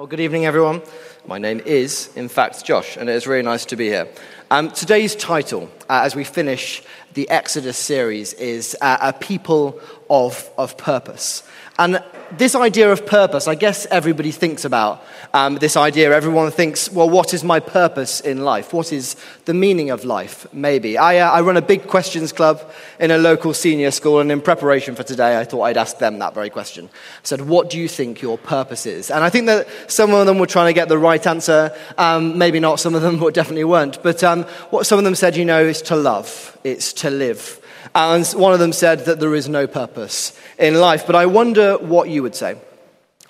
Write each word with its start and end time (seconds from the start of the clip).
Well, 0.00 0.06
good 0.06 0.20
evening, 0.20 0.46
everyone. 0.46 0.80
My 1.26 1.36
name 1.36 1.60
is, 1.66 2.08
in 2.16 2.30
fact, 2.30 2.64
Josh, 2.64 2.96
and 2.96 3.10
it 3.10 3.12
is 3.12 3.26
really 3.26 3.42
nice 3.42 3.66
to 3.66 3.76
be 3.76 3.88
here. 3.88 4.08
Um, 4.50 4.70
today's 4.70 5.14
title, 5.14 5.70
uh, 5.90 6.00
as 6.04 6.16
we 6.16 6.24
finish 6.24 6.82
the 7.12 7.28
Exodus 7.28 7.76
series, 7.76 8.32
is 8.32 8.74
uh, 8.80 8.96
A 9.02 9.12
People 9.12 9.78
of, 10.08 10.48
of 10.56 10.78
Purpose. 10.78 11.42
And 11.78 12.02
this 12.38 12.54
idea 12.54 12.90
of 12.90 13.06
purpose, 13.06 13.48
I 13.48 13.54
guess 13.54 13.86
everybody 13.86 14.30
thinks 14.30 14.64
about 14.64 15.04
um, 15.32 15.56
this 15.56 15.76
idea. 15.76 16.14
Everyone 16.14 16.50
thinks, 16.50 16.90
well, 16.90 17.08
what 17.08 17.34
is 17.34 17.44
my 17.44 17.60
purpose 17.60 18.20
in 18.20 18.44
life? 18.44 18.72
What 18.72 18.92
is 18.92 19.16
the 19.44 19.54
meaning 19.54 19.90
of 19.90 20.04
life? 20.04 20.46
Maybe. 20.52 20.96
I, 20.98 21.18
uh, 21.18 21.30
I 21.30 21.40
run 21.40 21.56
a 21.56 21.62
big 21.62 21.86
questions 21.86 22.32
club 22.32 22.70
in 22.98 23.10
a 23.10 23.18
local 23.18 23.54
senior 23.54 23.90
school, 23.90 24.20
and 24.20 24.30
in 24.30 24.40
preparation 24.40 24.94
for 24.94 25.02
today, 25.02 25.38
I 25.38 25.44
thought 25.44 25.62
I'd 25.62 25.76
ask 25.76 25.98
them 25.98 26.18
that 26.18 26.34
very 26.34 26.50
question. 26.50 26.86
I 26.92 27.20
said, 27.22 27.42
what 27.42 27.70
do 27.70 27.78
you 27.78 27.88
think 27.88 28.22
your 28.22 28.38
purpose 28.38 28.86
is? 28.86 29.10
And 29.10 29.24
I 29.24 29.30
think 29.30 29.46
that 29.46 29.68
some 29.90 30.12
of 30.12 30.26
them 30.26 30.38
were 30.38 30.46
trying 30.46 30.68
to 30.68 30.74
get 30.74 30.88
the 30.88 30.98
right 30.98 31.24
answer. 31.26 31.74
Um, 31.98 32.38
maybe 32.38 32.60
not, 32.60 32.80
some 32.80 32.94
of 32.94 33.02
them 33.02 33.18
definitely 33.32 33.64
weren't. 33.64 34.02
But 34.02 34.22
um, 34.24 34.44
what 34.70 34.86
some 34.86 34.98
of 34.98 35.04
them 35.04 35.14
said, 35.14 35.36
you 35.36 35.44
know, 35.44 35.62
is 35.62 35.82
to 35.82 35.96
love, 35.96 36.58
it's 36.64 36.92
to 36.94 37.10
live. 37.10 37.59
And 37.94 38.26
one 38.28 38.52
of 38.52 38.58
them 38.58 38.72
said 38.72 39.06
that 39.06 39.20
there 39.20 39.34
is 39.34 39.48
no 39.48 39.66
purpose 39.66 40.38
in 40.58 40.74
life. 40.74 41.06
But 41.06 41.16
I 41.16 41.26
wonder 41.26 41.78
what 41.78 42.08
you 42.08 42.22
would 42.22 42.34
say. 42.34 42.56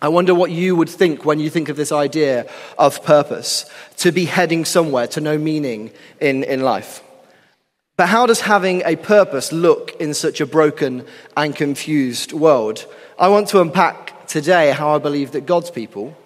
I 0.02 0.08
wonder 0.08 0.34
what 0.34 0.50
you 0.50 0.76
would 0.76 0.88
think 0.88 1.24
when 1.24 1.40
you 1.40 1.50
think 1.50 1.68
of 1.68 1.76
this 1.76 1.92
idea 1.92 2.48
of 2.78 3.04
purpose, 3.04 3.70
to 3.98 4.12
be 4.12 4.24
heading 4.24 4.64
somewhere, 4.64 5.06
to 5.08 5.20
know 5.20 5.36
meaning 5.36 5.90
in, 6.20 6.42
in 6.44 6.62
life. 6.62 7.02
But 7.96 8.08
how 8.08 8.24
does 8.24 8.40
having 8.40 8.82
a 8.86 8.96
purpose 8.96 9.52
look 9.52 9.94
in 10.00 10.14
such 10.14 10.40
a 10.40 10.46
broken 10.46 11.04
and 11.36 11.54
confused 11.54 12.32
world? 12.32 12.86
I 13.18 13.28
want 13.28 13.48
to 13.48 13.60
unpack 13.60 14.26
today 14.26 14.70
how 14.70 14.94
I 14.94 14.98
believe 14.98 15.32
that 15.32 15.44
God's 15.44 15.70
people 15.70 16.16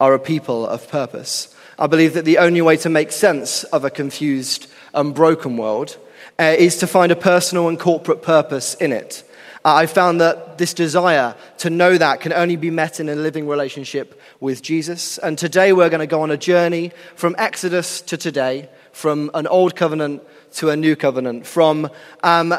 are 0.00 0.14
a 0.14 0.18
people 0.18 0.66
of 0.66 0.88
purpose. 0.88 1.54
I 1.78 1.86
believe 1.86 2.14
that 2.14 2.24
the 2.24 2.38
only 2.38 2.60
way 2.60 2.76
to 2.78 2.88
make 2.88 3.12
sense 3.12 3.62
of 3.64 3.84
a 3.84 3.90
confused 3.90 4.68
and 4.94 5.14
broken 5.14 5.56
world 5.56 5.96
uh, 6.42 6.56
is 6.58 6.76
to 6.78 6.88
find 6.88 7.12
a 7.12 7.16
personal 7.16 7.68
and 7.68 7.78
corporate 7.78 8.20
purpose 8.20 8.74
in 8.74 8.90
it. 8.90 9.22
Uh, 9.64 9.74
I 9.74 9.86
found 9.86 10.20
that 10.20 10.58
this 10.58 10.74
desire 10.74 11.36
to 11.58 11.70
know 11.70 11.96
that 11.96 12.20
can 12.20 12.32
only 12.32 12.56
be 12.56 12.68
met 12.68 12.98
in 12.98 13.08
a 13.08 13.14
living 13.14 13.46
relationship 13.46 14.20
with 14.40 14.60
Jesus. 14.60 15.18
And 15.18 15.38
today 15.38 15.72
we're 15.72 15.88
going 15.88 16.00
to 16.00 16.06
go 16.08 16.22
on 16.22 16.32
a 16.32 16.36
journey 16.36 16.90
from 17.14 17.36
Exodus 17.38 18.00
to 18.02 18.16
today, 18.16 18.68
from 18.90 19.30
an 19.34 19.46
old 19.46 19.76
covenant 19.76 20.22
to 20.54 20.70
a 20.70 20.76
new 20.76 20.96
covenant, 20.96 21.46
from 21.46 21.88
um, 22.24 22.52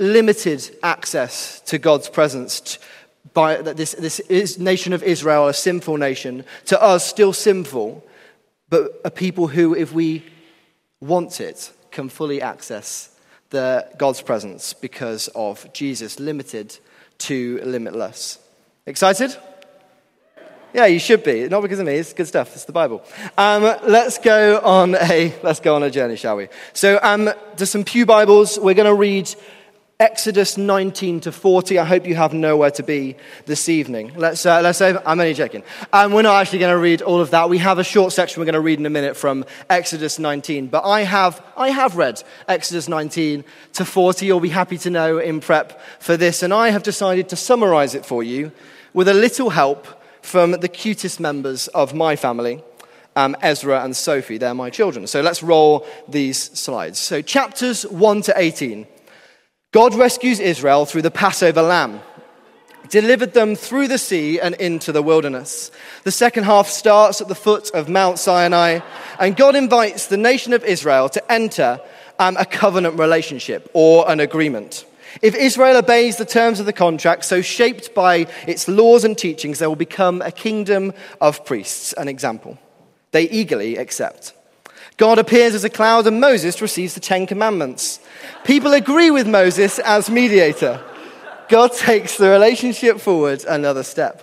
limited 0.00 0.76
access 0.82 1.60
to 1.60 1.78
God's 1.78 2.08
presence 2.08 2.80
by 3.32 3.62
this, 3.62 3.92
this 3.92 4.58
nation 4.58 4.92
of 4.92 5.04
Israel, 5.04 5.46
a 5.46 5.54
sinful 5.54 5.96
nation, 5.96 6.44
to 6.64 6.82
us, 6.82 7.06
still 7.06 7.32
sinful, 7.32 8.04
but 8.68 9.00
a 9.04 9.10
people 9.12 9.46
who, 9.46 9.74
if 9.74 9.92
we 9.92 10.24
want 11.00 11.40
it, 11.40 11.70
can 11.96 12.10
fully 12.10 12.42
access 12.42 13.08
the, 13.48 13.88
God's 13.96 14.20
presence 14.20 14.74
because 14.74 15.28
of 15.28 15.72
Jesus, 15.72 16.20
limited 16.20 16.78
to 17.16 17.58
limitless. 17.64 18.38
Excited? 18.84 19.34
Yeah, 20.74 20.84
you 20.84 20.98
should 20.98 21.24
be. 21.24 21.48
Not 21.48 21.62
because 21.62 21.78
of 21.78 21.86
me. 21.86 21.94
It's 21.94 22.12
good 22.12 22.26
stuff. 22.26 22.54
It's 22.54 22.66
the 22.66 22.72
Bible. 22.72 23.02
Um, 23.38 23.62
let's 23.88 24.18
go 24.18 24.60
on 24.60 24.94
a 24.94 25.34
let's 25.42 25.60
go 25.60 25.74
on 25.74 25.82
a 25.84 25.90
journey, 25.90 26.16
shall 26.16 26.36
we? 26.36 26.48
So, 26.74 27.00
um, 27.02 27.30
there's 27.56 27.70
some 27.70 27.82
pew 27.82 28.04
Bibles. 28.04 28.58
We're 28.58 28.74
going 28.74 28.92
to 28.94 28.94
read 28.94 29.34
Exodus 29.98 30.58
19 30.58 31.20
to 31.20 31.32
40. 31.32 31.78
I 31.78 31.84
hope 31.86 32.06
you 32.06 32.14
have 32.16 32.34
nowhere 32.34 32.70
to 32.72 32.82
be 32.82 33.16
this 33.46 33.66
evening. 33.70 34.12
Let's, 34.14 34.44
uh, 34.44 34.60
let's 34.60 34.76
say, 34.76 34.94
I'm 35.06 35.18
only 35.18 35.32
joking. 35.32 35.62
Um, 35.90 36.12
we're 36.12 36.20
not 36.20 36.38
actually 36.38 36.58
going 36.58 36.74
to 36.74 36.78
read 36.78 37.00
all 37.00 37.18
of 37.18 37.30
that. 37.30 37.48
We 37.48 37.56
have 37.58 37.78
a 37.78 37.84
short 37.84 38.12
section 38.12 38.38
we're 38.38 38.44
going 38.44 38.54
to 38.54 38.60
read 38.60 38.78
in 38.78 38.84
a 38.84 38.90
minute 38.90 39.16
from 39.16 39.46
Exodus 39.70 40.18
19. 40.18 40.66
But 40.66 40.84
I 40.84 41.00
have, 41.04 41.42
I 41.56 41.70
have 41.70 41.96
read 41.96 42.22
Exodus 42.46 42.90
19 42.90 43.42
to 43.72 43.86
40. 43.86 44.26
You'll 44.26 44.38
be 44.38 44.50
happy 44.50 44.76
to 44.76 44.90
know 44.90 45.16
in 45.16 45.40
prep 45.40 45.80
for 45.98 46.18
this. 46.18 46.42
And 46.42 46.52
I 46.52 46.68
have 46.68 46.82
decided 46.82 47.30
to 47.30 47.36
summarize 47.36 47.94
it 47.94 48.04
for 48.04 48.22
you 48.22 48.52
with 48.92 49.08
a 49.08 49.14
little 49.14 49.48
help 49.48 49.86
from 50.20 50.50
the 50.50 50.68
cutest 50.68 51.20
members 51.20 51.68
of 51.68 51.94
my 51.94 52.16
family. 52.16 52.62
Um, 53.14 53.34
Ezra 53.40 53.82
and 53.82 53.96
Sophie, 53.96 54.36
they're 54.36 54.52
my 54.52 54.68
children. 54.68 55.06
So 55.06 55.22
let's 55.22 55.42
roll 55.42 55.86
these 56.06 56.36
slides. 56.36 56.98
So, 56.98 57.22
chapters 57.22 57.86
1 57.86 58.20
to 58.22 58.34
18 58.36 58.86
God 59.76 59.94
rescues 59.94 60.40
Israel 60.40 60.86
through 60.86 61.02
the 61.02 61.10
Passover 61.10 61.60
lamb, 61.60 62.00
delivered 62.88 63.34
them 63.34 63.54
through 63.54 63.88
the 63.88 63.98
sea 63.98 64.40
and 64.40 64.54
into 64.54 64.90
the 64.90 65.02
wilderness. 65.02 65.70
The 66.04 66.10
second 66.10 66.44
half 66.44 66.66
starts 66.66 67.20
at 67.20 67.28
the 67.28 67.34
foot 67.34 67.70
of 67.74 67.86
Mount 67.86 68.18
Sinai, 68.18 68.80
and 69.20 69.36
God 69.36 69.54
invites 69.54 70.06
the 70.06 70.16
nation 70.16 70.54
of 70.54 70.64
Israel 70.64 71.10
to 71.10 71.30
enter 71.30 71.78
um, 72.18 72.38
a 72.38 72.46
covenant 72.46 72.98
relationship 72.98 73.70
or 73.74 74.10
an 74.10 74.18
agreement. 74.18 74.86
If 75.20 75.34
Israel 75.34 75.76
obeys 75.76 76.16
the 76.16 76.24
terms 76.24 76.58
of 76.58 76.64
the 76.64 76.72
contract, 76.72 77.26
so 77.26 77.42
shaped 77.42 77.94
by 77.94 78.28
its 78.48 78.68
laws 78.68 79.04
and 79.04 79.18
teachings, 79.18 79.58
they 79.58 79.66
will 79.66 79.76
become 79.76 80.22
a 80.22 80.32
kingdom 80.32 80.94
of 81.20 81.44
priests, 81.44 81.92
an 81.92 82.08
example. 82.08 82.56
They 83.10 83.28
eagerly 83.28 83.76
accept. 83.76 84.32
God 84.96 85.18
appears 85.18 85.54
as 85.54 85.64
a 85.64 85.70
cloud, 85.70 86.06
and 86.06 86.20
Moses 86.20 86.62
receives 86.62 86.94
the 86.94 87.00
Ten 87.00 87.26
Commandments. 87.26 88.00
People 88.44 88.72
agree 88.72 89.10
with 89.10 89.26
Moses 89.26 89.78
as 89.80 90.08
mediator. 90.08 90.82
God 91.48 91.72
takes 91.72 92.16
the 92.16 92.30
relationship 92.30 92.98
forward 92.98 93.44
another 93.44 93.82
step. 93.82 94.22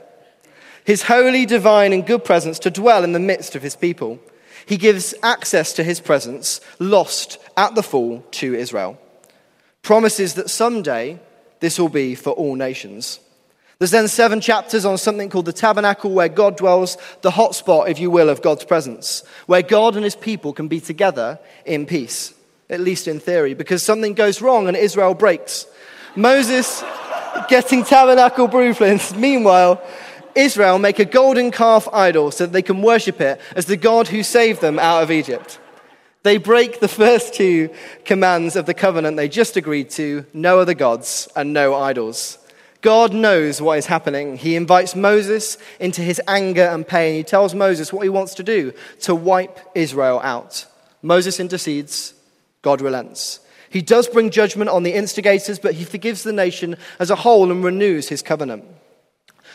His 0.83 1.03
holy, 1.03 1.45
divine, 1.45 1.93
and 1.93 2.05
good 2.05 2.25
presence 2.25 2.59
to 2.59 2.71
dwell 2.71 3.03
in 3.03 3.13
the 3.13 3.19
midst 3.19 3.55
of 3.55 3.61
his 3.61 3.75
people. 3.75 4.19
He 4.65 4.77
gives 4.77 5.13
access 5.21 5.73
to 5.73 5.83
his 5.83 5.99
presence, 5.99 6.59
lost 6.79 7.37
at 7.55 7.75
the 7.75 7.83
fall, 7.83 8.25
to 8.31 8.55
Israel. 8.55 8.97
Promises 9.81 10.33
that 10.35 10.49
someday 10.49 11.19
this 11.59 11.77
will 11.77 11.89
be 11.89 12.15
for 12.15 12.31
all 12.31 12.55
nations. 12.55 13.19
There's 13.83 13.91
then 13.91 14.07
seven 14.07 14.39
chapters 14.39 14.85
on 14.85 14.97
something 14.97 15.29
called 15.29 15.43
the 15.43 15.51
tabernacle, 15.51 16.09
where 16.11 16.29
God 16.29 16.55
dwells, 16.55 16.97
the 17.19 17.31
hotspot, 17.31 17.89
if 17.89 17.99
you 17.99 18.09
will, 18.09 18.29
of 18.29 18.41
God's 18.41 18.63
presence, 18.63 19.25
where 19.45 19.61
God 19.61 19.97
and 19.97 20.05
his 20.05 20.15
people 20.15 20.53
can 20.53 20.69
be 20.69 20.79
together 20.79 21.37
in 21.65 21.85
peace, 21.85 22.33
at 22.69 22.79
least 22.79 23.09
in 23.09 23.19
theory, 23.19 23.53
because 23.53 23.83
something 23.83 24.13
goes 24.13 24.41
wrong 24.41 24.69
and 24.69 24.77
Israel 24.77 25.13
breaks. 25.13 25.67
Moses 26.15 26.81
getting 27.49 27.83
tabernacle 27.83 28.47
blueprints. 28.47 29.13
Meanwhile, 29.13 29.83
Israel 30.33 30.79
make 30.79 30.99
a 30.99 31.03
golden 31.03 31.51
calf 31.51 31.89
idol 31.91 32.31
so 32.31 32.45
that 32.45 32.53
they 32.53 32.61
can 32.61 32.81
worship 32.81 33.19
it 33.19 33.41
as 33.53 33.65
the 33.65 33.75
God 33.75 34.07
who 34.07 34.23
saved 34.23 34.61
them 34.61 34.79
out 34.79 35.03
of 35.03 35.11
Egypt. 35.11 35.59
They 36.21 36.37
break 36.37 36.79
the 36.79 36.87
first 37.03 37.33
two 37.33 37.69
commands 38.05 38.55
of 38.55 38.65
the 38.65 38.73
covenant 38.73 39.17
they 39.17 39.27
just 39.27 39.57
agreed 39.57 39.89
to 39.89 40.25
no 40.31 40.59
other 40.59 40.73
gods 40.73 41.27
and 41.35 41.51
no 41.51 41.75
idols. 41.75 42.37
God 42.83 43.13
knows 43.13 43.61
what 43.61 43.77
is 43.77 43.85
happening. 43.85 44.35
He 44.35 44.57
invites 44.57 44.93
Moses 44.93 45.57
into 45.79 46.01
his 46.01 46.21
anger 46.27 46.65
and 46.65 46.85
pain. 46.85 47.15
He 47.15 47.23
tells 47.23 47.55
Moses 47.55 47.93
what 47.93 48.03
he 48.03 48.09
wants 48.09 48.35
to 48.35 48.43
do 48.43 48.73
to 49.01 49.15
wipe 49.15 49.57
Israel 49.73 50.19
out. 50.21 50.65
Moses 51.01 51.39
intercedes, 51.39 52.13
God 52.61 52.81
relents. 52.81 53.39
He 53.69 53.81
does 53.81 54.09
bring 54.09 54.31
judgment 54.31 54.69
on 54.69 54.83
the 54.83 54.93
instigators, 54.93 55.59
but 55.59 55.75
he 55.75 55.85
forgives 55.85 56.23
the 56.23 56.33
nation 56.33 56.75
as 56.99 57.09
a 57.09 57.15
whole 57.15 57.51
and 57.51 57.63
renews 57.63 58.09
his 58.09 58.21
covenant. 58.21 58.65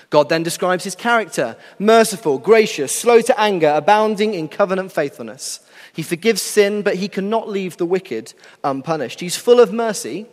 God 0.09 0.31
then 0.31 0.43
describes 0.43 0.85
his 0.85 0.95
character 0.95 1.55
merciful, 1.79 2.39
gracious, 2.39 2.99
slow 2.99 3.21
to 3.21 3.39
anger, 3.39 3.73
abounding 3.77 4.33
in 4.33 4.49
covenant 4.49 4.91
faithfulness. 4.91 5.61
He 5.93 6.03
forgives 6.03 6.41
sin, 6.41 6.81
but 6.81 6.97
he 6.97 7.09
cannot 7.09 7.47
leave 7.47 7.77
the 7.77 7.85
wicked 7.85 8.33
unpunished. 8.65 9.21
He's 9.21 9.37
full 9.37 9.61
of 9.61 9.71
mercy, 9.71 10.27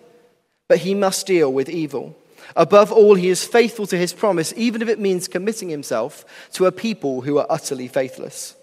but 0.70 0.78
he 0.78 0.94
must 0.94 1.28
deal 1.28 1.52
with 1.52 1.68
evil. 1.70 2.16
Above 2.56 2.92
all, 2.92 3.16
he 3.16 3.30
is 3.30 3.44
faithful 3.44 3.88
to 3.88 3.98
his 3.98 4.14
promise, 4.14 4.54
even 4.56 4.82
if 4.82 4.90
it 4.90 5.00
means 5.00 5.28
committing 5.28 5.70
himself 5.70 6.26
to 6.54 6.66
a 6.66 6.72
people 6.72 7.22
who 7.22 7.38
are 7.38 7.48
utterly 7.50 7.88
faithless. 7.88 8.56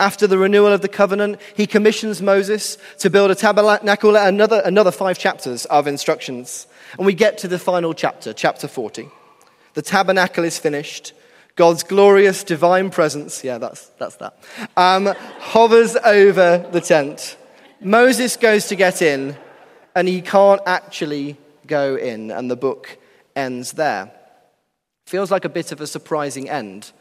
After 0.00 0.26
the 0.26 0.38
renewal 0.38 0.72
of 0.72 0.80
the 0.80 0.88
covenant, 0.88 1.40
he 1.54 1.66
commissions 1.66 2.20
Moses 2.20 2.78
to 2.98 3.10
build 3.10 3.30
a 3.30 3.34
tabernacle, 3.34 4.16
another, 4.16 4.60
another 4.64 4.90
five 4.90 5.18
chapters 5.18 5.66
of 5.66 5.86
instructions. 5.86 6.66
And 6.96 7.06
we 7.06 7.14
get 7.14 7.38
to 7.38 7.48
the 7.48 7.58
final 7.58 7.94
chapter, 7.94 8.32
chapter 8.32 8.66
40. 8.66 9.08
The 9.74 9.82
tabernacle 9.82 10.44
is 10.44 10.58
finished. 10.58 11.12
God's 11.56 11.84
glorious 11.84 12.42
divine 12.42 12.90
presence, 12.90 13.44
yeah, 13.44 13.58
that's, 13.58 13.86
that's 13.98 14.16
that, 14.16 14.36
um, 14.76 15.14
hovers 15.38 15.94
over 15.96 16.66
the 16.72 16.80
tent. 16.80 17.36
Moses 17.80 18.36
goes 18.36 18.66
to 18.68 18.76
get 18.76 19.00
in, 19.02 19.36
and 19.94 20.08
he 20.08 20.20
can't 20.20 20.60
actually 20.66 21.36
go 21.68 21.94
in, 21.94 22.32
and 22.32 22.50
the 22.50 22.56
book 22.56 22.98
ends 23.36 23.72
there. 23.72 24.12
Feels 25.06 25.30
like 25.30 25.44
a 25.44 25.50
bit 25.50 25.72
of 25.72 25.80
a 25.80 25.86
surprising 25.86 26.48
end 26.48 26.92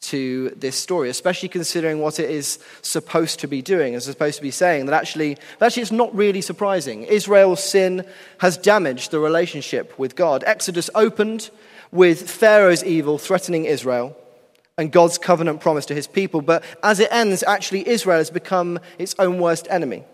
to 0.00 0.48
this 0.56 0.76
story, 0.76 1.10
especially 1.10 1.48
considering 1.48 2.00
what 2.00 2.18
it 2.18 2.30
is 2.30 2.58
supposed 2.80 3.40
to 3.40 3.48
be 3.48 3.60
doing 3.60 3.92
and 3.92 4.02
supposed 4.02 4.36
to 4.36 4.42
be 4.42 4.50
saying. 4.50 4.86
That 4.86 4.94
actually, 4.94 5.36
actually, 5.60 5.82
it's 5.82 5.92
not 5.92 6.14
really 6.14 6.40
surprising. 6.40 7.02
Israel's 7.02 7.62
sin 7.62 8.06
has 8.38 8.56
damaged 8.56 9.10
the 9.10 9.20
relationship 9.20 9.98
with 9.98 10.16
God. 10.16 10.42
Exodus 10.46 10.88
opened 10.94 11.50
with 11.92 12.30
Pharaoh's 12.30 12.82
evil 12.82 13.18
threatening 13.18 13.66
Israel, 13.66 14.16
and 14.78 14.90
God's 14.90 15.18
covenant 15.18 15.60
promise 15.60 15.84
to 15.86 15.94
his 15.94 16.06
people. 16.06 16.40
But 16.40 16.64
as 16.82 17.00
it 17.00 17.12
ends, 17.12 17.44
actually, 17.46 17.86
Israel 17.86 18.18
has 18.18 18.30
become 18.30 18.80
its 18.98 19.14
own 19.18 19.38
worst 19.38 19.66
enemy. 19.68 20.04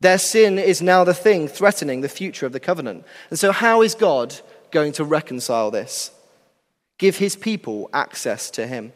Their 0.00 0.18
sin 0.18 0.58
is 0.58 0.80
now 0.80 1.04
the 1.04 1.12
thing 1.12 1.48
threatening 1.48 2.00
the 2.00 2.08
future 2.08 2.46
of 2.46 2.52
the 2.52 2.60
covenant. 2.60 3.04
And 3.30 3.38
so, 3.38 3.52
how 3.52 3.82
is 3.82 3.94
God 3.94 4.34
going 4.70 4.92
to 4.92 5.04
reconcile 5.04 5.70
this? 5.70 6.10
Give 6.98 7.16
his 7.16 7.36
people 7.36 7.88
access 7.92 8.50
to 8.52 8.66
him. 8.66 8.92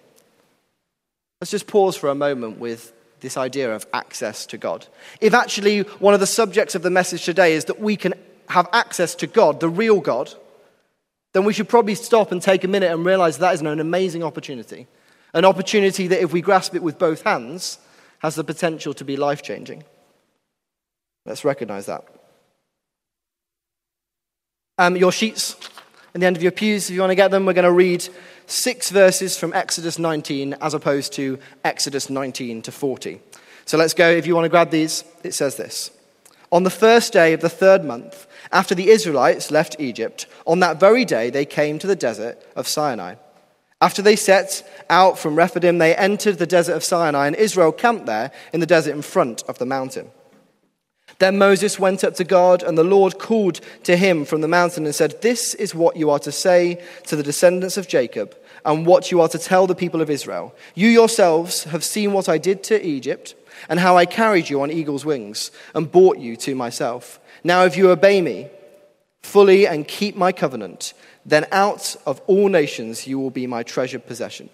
Let's 1.40 1.50
just 1.50 1.66
pause 1.66 1.96
for 1.96 2.08
a 2.08 2.14
moment 2.14 2.58
with 2.58 2.92
this 3.20 3.36
idea 3.36 3.74
of 3.74 3.86
access 3.92 4.46
to 4.46 4.58
God. 4.58 4.86
If 5.20 5.34
actually 5.34 5.80
one 5.80 6.14
of 6.14 6.20
the 6.20 6.26
subjects 6.26 6.74
of 6.74 6.82
the 6.82 6.90
message 6.90 7.24
today 7.24 7.54
is 7.54 7.66
that 7.66 7.80
we 7.80 7.96
can 7.96 8.14
have 8.48 8.68
access 8.72 9.14
to 9.16 9.26
God, 9.26 9.60
the 9.60 9.68
real 9.68 10.00
God, 10.00 10.32
then 11.32 11.44
we 11.44 11.52
should 11.52 11.68
probably 11.68 11.94
stop 11.94 12.32
and 12.32 12.42
take 12.42 12.64
a 12.64 12.68
minute 12.68 12.92
and 12.92 13.04
realize 13.04 13.38
that 13.38 13.54
is 13.54 13.60
an 13.60 13.80
amazing 13.80 14.22
opportunity. 14.22 14.86
An 15.32 15.44
opportunity 15.44 16.08
that, 16.08 16.20
if 16.20 16.32
we 16.32 16.42
grasp 16.42 16.74
it 16.74 16.82
with 16.82 16.98
both 16.98 17.22
hands, 17.22 17.78
has 18.18 18.34
the 18.34 18.44
potential 18.44 18.92
to 18.94 19.04
be 19.04 19.16
life 19.16 19.42
changing. 19.42 19.82
Let's 21.24 21.44
recognize 21.44 21.86
that. 21.86 22.04
Um, 24.82 24.96
your 24.96 25.12
sheets 25.12 25.54
at 26.12 26.20
the 26.20 26.26
end 26.26 26.36
of 26.36 26.42
your 26.42 26.50
pews, 26.50 26.90
if 26.90 26.94
you 26.94 27.00
want 27.00 27.12
to 27.12 27.14
get 27.14 27.30
them, 27.30 27.46
we're 27.46 27.52
going 27.52 27.64
to 27.64 27.70
read 27.70 28.04
six 28.48 28.90
verses 28.90 29.38
from 29.38 29.52
Exodus 29.52 29.96
19 29.96 30.54
as 30.54 30.74
opposed 30.74 31.12
to 31.12 31.38
Exodus 31.62 32.10
19 32.10 32.62
to 32.62 32.72
40. 32.72 33.20
So 33.64 33.78
let's 33.78 33.94
go. 33.94 34.10
If 34.10 34.26
you 34.26 34.34
want 34.34 34.44
to 34.44 34.48
grab 34.48 34.70
these, 34.70 35.04
it 35.22 35.34
says 35.34 35.56
this 35.56 35.92
On 36.50 36.64
the 36.64 36.68
first 36.68 37.12
day 37.12 37.32
of 37.32 37.40
the 37.40 37.48
third 37.48 37.84
month, 37.84 38.26
after 38.50 38.74
the 38.74 38.90
Israelites 38.90 39.52
left 39.52 39.76
Egypt, 39.78 40.26
on 40.48 40.58
that 40.58 40.80
very 40.80 41.04
day 41.04 41.30
they 41.30 41.44
came 41.44 41.78
to 41.78 41.86
the 41.86 41.94
desert 41.94 42.44
of 42.56 42.66
Sinai. 42.66 43.14
After 43.80 44.02
they 44.02 44.16
set 44.16 44.68
out 44.90 45.16
from 45.16 45.36
Rephidim, 45.36 45.78
they 45.78 45.94
entered 45.94 46.38
the 46.38 46.44
desert 46.44 46.74
of 46.74 46.82
Sinai, 46.82 47.28
and 47.28 47.36
Israel 47.36 47.70
camped 47.70 48.06
there 48.06 48.32
in 48.52 48.58
the 48.58 48.66
desert 48.66 48.96
in 48.96 49.02
front 49.02 49.44
of 49.44 49.58
the 49.58 49.66
mountain. 49.66 50.10
Then 51.22 51.38
Moses 51.38 51.78
went 51.78 52.02
up 52.02 52.16
to 52.16 52.24
God, 52.24 52.64
and 52.64 52.76
the 52.76 52.82
Lord 52.82 53.20
called 53.20 53.60
to 53.84 53.96
him 53.96 54.24
from 54.24 54.40
the 54.40 54.48
mountain 54.48 54.86
and 54.86 54.92
said, 54.92 55.22
This 55.22 55.54
is 55.54 55.72
what 55.72 55.94
you 55.96 56.10
are 56.10 56.18
to 56.18 56.32
say 56.32 56.82
to 57.06 57.14
the 57.14 57.22
descendants 57.22 57.76
of 57.76 57.86
Jacob, 57.86 58.36
and 58.64 58.84
what 58.84 59.12
you 59.12 59.20
are 59.20 59.28
to 59.28 59.38
tell 59.38 59.68
the 59.68 59.76
people 59.76 60.00
of 60.00 60.10
Israel. 60.10 60.52
You 60.74 60.88
yourselves 60.88 61.62
have 61.62 61.84
seen 61.84 62.12
what 62.12 62.28
I 62.28 62.38
did 62.38 62.64
to 62.64 62.84
Egypt, 62.84 63.36
and 63.68 63.78
how 63.78 63.96
I 63.96 64.04
carried 64.04 64.50
you 64.50 64.62
on 64.62 64.72
eagle's 64.72 65.04
wings, 65.04 65.52
and 65.76 65.92
brought 65.92 66.18
you 66.18 66.34
to 66.38 66.56
myself. 66.56 67.20
Now, 67.44 67.66
if 67.66 67.76
you 67.76 67.92
obey 67.92 68.20
me 68.20 68.50
fully 69.22 69.64
and 69.64 69.86
keep 69.86 70.16
my 70.16 70.32
covenant, 70.32 70.92
then 71.24 71.46
out 71.52 71.94
of 72.04 72.20
all 72.26 72.48
nations 72.48 73.06
you 73.06 73.20
will 73.20 73.30
be 73.30 73.46
my 73.46 73.62
treasured 73.62 74.08
possession. 74.08 74.50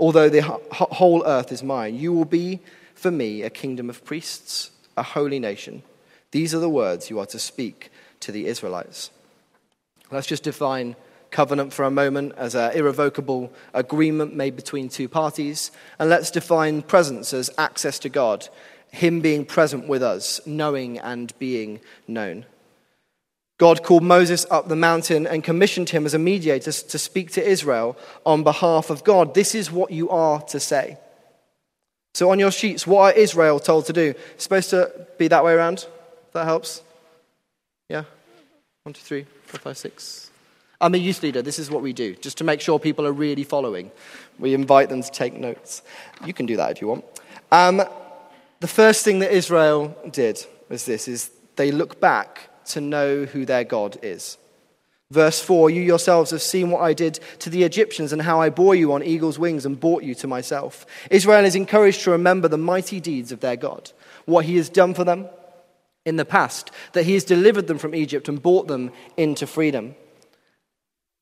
Although 0.00 0.30
the 0.30 0.40
whole 0.40 1.26
earth 1.26 1.52
is 1.52 1.62
mine, 1.62 1.94
you 1.96 2.14
will 2.14 2.24
be 2.24 2.60
for 2.94 3.10
me 3.10 3.42
a 3.42 3.50
kingdom 3.50 3.90
of 3.90 4.02
priests, 4.02 4.70
a 4.96 5.02
holy 5.02 5.38
nation. 5.38 5.82
These 6.36 6.54
are 6.54 6.58
the 6.58 6.68
words 6.68 7.08
you 7.08 7.18
are 7.18 7.24
to 7.28 7.38
speak 7.38 7.90
to 8.20 8.30
the 8.30 8.44
Israelites. 8.44 9.10
Let's 10.10 10.26
just 10.26 10.42
define 10.42 10.94
covenant 11.30 11.72
for 11.72 11.86
a 11.86 11.90
moment 11.90 12.34
as 12.36 12.54
an 12.54 12.72
irrevocable 12.72 13.50
agreement 13.72 14.36
made 14.36 14.54
between 14.54 14.90
two 14.90 15.08
parties. 15.08 15.70
And 15.98 16.10
let's 16.10 16.30
define 16.30 16.82
presence 16.82 17.32
as 17.32 17.48
access 17.56 17.98
to 18.00 18.10
God, 18.10 18.50
Him 18.90 19.22
being 19.22 19.46
present 19.46 19.88
with 19.88 20.02
us, 20.02 20.42
knowing 20.44 20.98
and 20.98 21.32
being 21.38 21.80
known. 22.06 22.44
God 23.56 23.82
called 23.82 24.02
Moses 24.02 24.44
up 24.50 24.68
the 24.68 24.76
mountain 24.76 25.26
and 25.26 25.42
commissioned 25.42 25.88
him 25.88 26.04
as 26.04 26.12
a 26.12 26.18
mediator 26.18 26.70
to 26.70 26.98
speak 26.98 27.32
to 27.32 27.42
Israel 27.42 27.96
on 28.26 28.42
behalf 28.42 28.90
of 28.90 29.04
God. 29.04 29.32
This 29.32 29.54
is 29.54 29.72
what 29.72 29.90
you 29.90 30.10
are 30.10 30.42
to 30.42 30.60
say. 30.60 30.98
So, 32.12 32.30
on 32.30 32.38
your 32.38 32.52
sheets, 32.52 32.86
what 32.86 33.14
are 33.14 33.18
Israel 33.18 33.58
told 33.58 33.86
to 33.86 33.94
do? 33.94 34.12
It's 34.34 34.44
supposed 34.44 34.68
to 34.68 35.06
be 35.16 35.28
that 35.28 35.42
way 35.42 35.54
around. 35.54 35.86
That 36.36 36.44
helps. 36.44 36.82
Yeah? 37.88 38.04
One, 38.82 38.92
two, 38.92 39.00
three, 39.00 39.24
four, 39.44 39.58
five, 39.58 39.78
six. 39.78 40.30
I'm 40.82 40.94
a 40.94 40.98
youth 40.98 41.22
leader. 41.22 41.40
This 41.40 41.58
is 41.58 41.70
what 41.70 41.80
we 41.80 41.94
do, 41.94 42.14
just 42.14 42.36
to 42.36 42.44
make 42.44 42.60
sure 42.60 42.78
people 42.78 43.06
are 43.06 43.12
really 43.12 43.42
following. 43.42 43.90
We 44.38 44.52
invite 44.52 44.90
them 44.90 45.02
to 45.02 45.10
take 45.10 45.32
notes. 45.32 45.80
You 46.26 46.34
can 46.34 46.44
do 46.44 46.58
that 46.58 46.72
if 46.72 46.82
you 46.82 46.88
want. 46.88 47.06
Um, 47.50 47.82
the 48.60 48.66
first 48.68 49.02
thing 49.02 49.20
that 49.20 49.32
Israel 49.32 49.96
did 50.10 50.44
was 50.68 50.84
this: 50.84 51.08
is 51.08 51.30
they 51.56 51.72
look 51.72 52.02
back 52.02 52.50
to 52.66 52.82
know 52.82 53.24
who 53.24 53.46
their 53.46 53.64
God 53.64 53.96
is. 54.02 54.36
Verse 55.10 55.40
4 55.40 55.70
You 55.70 55.80
yourselves 55.80 56.32
have 56.32 56.42
seen 56.42 56.70
what 56.70 56.82
I 56.82 56.92
did 56.92 57.18
to 57.38 57.48
the 57.48 57.62
Egyptians 57.62 58.12
and 58.12 58.20
how 58.20 58.42
I 58.42 58.50
bore 58.50 58.74
you 58.74 58.92
on 58.92 59.02
eagle's 59.02 59.38
wings 59.38 59.64
and 59.64 59.80
brought 59.80 60.02
you 60.02 60.14
to 60.16 60.26
myself. 60.26 60.84
Israel 61.10 61.46
is 61.46 61.56
encouraged 61.56 62.02
to 62.02 62.10
remember 62.10 62.46
the 62.46 62.58
mighty 62.58 63.00
deeds 63.00 63.32
of 63.32 63.40
their 63.40 63.56
God, 63.56 63.90
what 64.26 64.44
he 64.44 64.56
has 64.56 64.68
done 64.68 64.92
for 64.92 65.04
them 65.04 65.30
in 66.06 66.16
the 66.16 66.24
past, 66.24 66.70
that 66.92 67.04
he 67.04 67.12
has 67.12 67.24
delivered 67.24 67.66
them 67.66 67.78
from 67.78 67.94
Egypt 67.94 68.28
and 68.28 68.40
brought 68.40 68.68
them 68.68 68.90
into 69.18 69.46
freedom. 69.46 69.94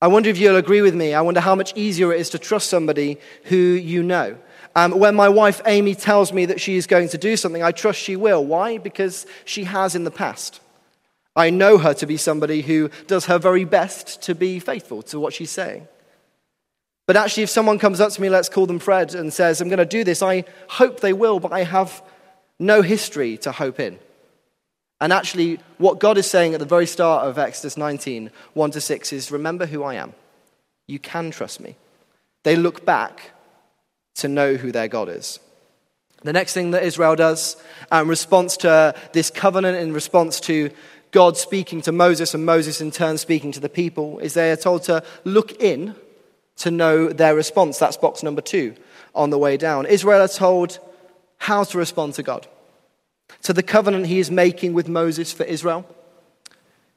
I 0.01 0.07
wonder 0.07 0.29
if 0.29 0.37
you'll 0.37 0.55
agree 0.55 0.81
with 0.81 0.95
me. 0.95 1.13
I 1.13 1.21
wonder 1.21 1.41
how 1.41 1.55
much 1.55 1.73
easier 1.75 2.13
it 2.13 2.21
is 2.21 2.29
to 2.29 2.39
trust 2.39 2.69
somebody 2.69 3.17
who 3.45 3.57
you 3.57 4.03
know. 4.03 4.37
Um, 4.75 4.91
when 4.91 5.15
my 5.15 5.29
wife 5.29 5.61
Amy 5.65 5.95
tells 5.95 6.31
me 6.31 6.45
that 6.45 6.61
she 6.61 6.75
is 6.75 6.85
going 6.85 7.09
to 7.09 7.17
do 7.17 7.35
something, 7.35 7.63
I 7.63 7.71
trust 7.71 7.99
she 7.99 8.15
will. 8.15 8.45
Why? 8.45 8.77
Because 8.77 9.25
she 9.45 9.63
has 9.63 9.95
in 9.95 10.03
the 10.03 10.11
past. 10.11 10.61
I 11.35 11.49
know 11.49 11.77
her 11.77 11.93
to 11.95 12.05
be 12.05 12.17
somebody 12.17 12.61
who 12.61 12.89
does 13.07 13.25
her 13.25 13.39
very 13.39 13.65
best 13.65 14.21
to 14.23 14.35
be 14.35 14.59
faithful 14.59 15.01
to 15.03 15.19
what 15.19 15.33
she's 15.33 15.51
saying. 15.51 15.87
But 17.07 17.17
actually, 17.17 17.43
if 17.43 17.49
someone 17.49 17.79
comes 17.79 17.99
up 17.99 18.11
to 18.11 18.21
me, 18.21 18.29
let's 18.29 18.49
call 18.49 18.65
them 18.65 18.79
Fred, 18.79 19.15
and 19.15 19.33
says, 19.33 19.61
I'm 19.61 19.69
going 19.69 19.79
to 19.79 19.85
do 19.85 20.03
this, 20.03 20.21
I 20.21 20.45
hope 20.67 20.99
they 20.99 21.13
will, 21.13 21.39
but 21.39 21.51
I 21.51 21.63
have 21.63 22.03
no 22.59 22.81
history 22.81 23.37
to 23.39 23.51
hope 23.51 23.79
in. 23.79 23.99
And 25.05 25.13
actually, 25.13 25.59
what 25.77 25.99
God 25.99 26.17
is 26.17 26.27
saying 26.27 26.55
at 26.55 26.59
the 26.59 26.65
very 26.65 26.87
start 26.87 27.27
of 27.27 27.37
Exodus 27.37 27.77
19, 27.77 28.31
1 28.55 28.71
to 28.71 28.81
6, 28.81 29.13
is 29.13 29.29
remember 29.29 29.67
who 29.67 29.83
I 29.83 29.93
am. 29.93 30.15
You 30.87 30.97
can 30.97 31.29
trust 31.29 31.59
me. 31.59 31.75
They 32.41 32.55
look 32.55 32.85
back 32.85 33.33
to 34.15 34.27
know 34.27 34.55
who 34.55 34.71
their 34.71 34.87
God 34.87 35.09
is. 35.09 35.39
The 36.23 36.33
next 36.33 36.53
thing 36.53 36.71
that 36.71 36.81
Israel 36.81 37.15
does 37.15 37.55
in 37.91 37.99
um, 37.99 38.09
response 38.09 38.57
to 38.57 38.95
this 39.13 39.29
covenant, 39.29 39.77
in 39.77 39.93
response 39.93 40.39
to 40.39 40.71
God 41.11 41.37
speaking 41.37 41.81
to 41.81 41.91
Moses 41.91 42.33
and 42.33 42.43
Moses 42.43 42.81
in 42.81 42.89
turn 42.89 43.19
speaking 43.19 43.51
to 43.51 43.59
the 43.59 43.69
people 43.69 44.17
is 44.17 44.33
they 44.33 44.49
are 44.49 44.55
told 44.55 44.81
to 44.85 45.03
look 45.23 45.61
in 45.61 45.93
to 46.55 46.71
know 46.71 47.09
their 47.09 47.35
response. 47.35 47.77
That's 47.77 47.95
box 47.95 48.23
number 48.23 48.41
two 48.41 48.73
on 49.13 49.29
the 49.29 49.37
way 49.37 49.55
down. 49.55 49.85
Israel 49.85 50.23
are 50.23 50.27
told 50.27 50.79
how 51.37 51.63
to 51.63 51.77
respond 51.77 52.15
to 52.15 52.23
God, 52.23 52.47
to 53.43 53.53
the 53.53 53.63
covenant 53.63 54.07
he 54.07 54.19
is 54.19 54.31
making 54.31 54.73
with 54.73 54.87
Moses 54.87 55.31
for 55.31 55.43
Israel. 55.43 55.85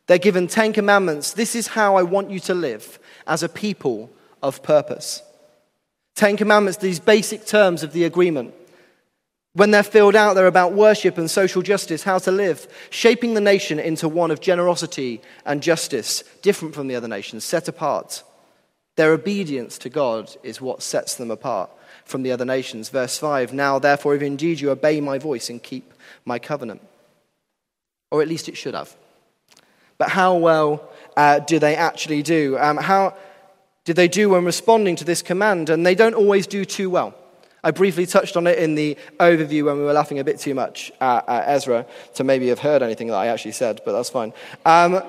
They're 0.06 0.18
given 0.18 0.46
10 0.46 0.72
commandments. 0.72 1.34
This 1.34 1.54
is 1.54 1.68
how 1.68 1.96
I 1.96 2.02
want 2.02 2.30
you 2.30 2.40
to 2.40 2.54
live 2.54 2.98
as 3.26 3.42
a 3.42 3.48
people 3.48 4.10
of 4.42 4.62
purpose. 4.62 5.22
10 6.14 6.36
commandments, 6.36 6.78
these 6.78 6.98
basic 6.98 7.46
terms 7.46 7.82
of 7.82 7.92
the 7.92 8.04
agreement. 8.04 8.54
When 9.52 9.70
they're 9.70 9.82
filled 9.82 10.16
out, 10.16 10.34
they're 10.34 10.46
about 10.46 10.72
worship 10.72 11.18
and 11.18 11.30
social 11.30 11.62
justice, 11.62 12.02
how 12.02 12.18
to 12.18 12.30
live, 12.30 12.66
shaping 12.90 13.34
the 13.34 13.40
nation 13.40 13.78
into 13.78 14.08
one 14.08 14.30
of 14.30 14.40
generosity 14.40 15.20
and 15.44 15.62
justice, 15.62 16.22
different 16.42 16.74
from 16.74 16.88
the 16.88 16.94
other 16.94 17.08
nations, 17.08 17.44
set 17.44 17.68
apart. 17.68 18.22
Their 18.96 19.12
obedience 19.12 19.78
to 19.78 19.88
God 19.88 20.34
is 20.42 20.60
what 20.60 20.82
sets 20.82 21.14
them 21.14 21.30
apart 21.30 21.70
from 22.04 22.22
the 22.22 22.32
other 22.32 22.44
nations. 22.44 22.88
Verse 22.88 23.18
5 23.18 23.52
Now, 23.52 23.78
therefore, 23.78 24.14
if 24.14 24.22
indeed 24.22 24.60
you 24.60 24.70
obey 24.70 25.00
my 25.00 25.18
voice 25.18 25.50
and 25.50 25.62
keep 25.62 25.92
my 26.28 26.38
covenant, 26.38 26.80
or 28.12 28.22
at 28.22 28.28
least 28.28 28.48
it 28.48 28.56
should 28.56 28.74
have. 28.74 28.94
But 29.98 30.10
how 30.10 30.36
well 30.36 30.88
uh, 31.16 31.40
do 31.40 31.58
they 31.58 31.74
actually 31.74 32.22
do? 32.22 32.56
Um, 32.58 32.76
how 32.76 33.16
did 33.84 33.96
they 33.96 34.06
do 34.06 34.30
when 34.30 34.44
responding 34.44 34.94
to 34.96 35.04
this 35.04 35.22
command? 35.22 35.70
And 35.70 35.84
they 35.84 35.96
don't 35.96 36.14
always 36.14 36.46
do 36.46 36.64
too 36.64 36.88
well. 36.88 37.14
I 37.64 37.72
briefly 37.72 38.06
touched 38.06 38.36
on 38.36 38.46
it 38.46 38.58
in 38.58 38.76
the 38.76 38.96
overview 39.18 39.64
when 39.64 39.78
we 39.78 39.82
were 39.82 39.92
laughing 39.92 40.20
a 40.20 40.24
bit 40.24 40.38
too 40.38 40.54
much 40.54 40.92
at, 41.00 41.28
at 41.28 41.48
Ezra 41.48 41.86
to 42.14 42.22
maybe 42.22 42.48
have 42.48 42.60
heard 42.60 42.82
anything 42.82 43.08
that 43.08 43.16
I 43.16 43.26
actually 43.26 43.52
said, 43.52 43.80
but 43.84 43.92
that's 43.92 44.10
fine. 44.10 44.32
Um, 44.64 45.02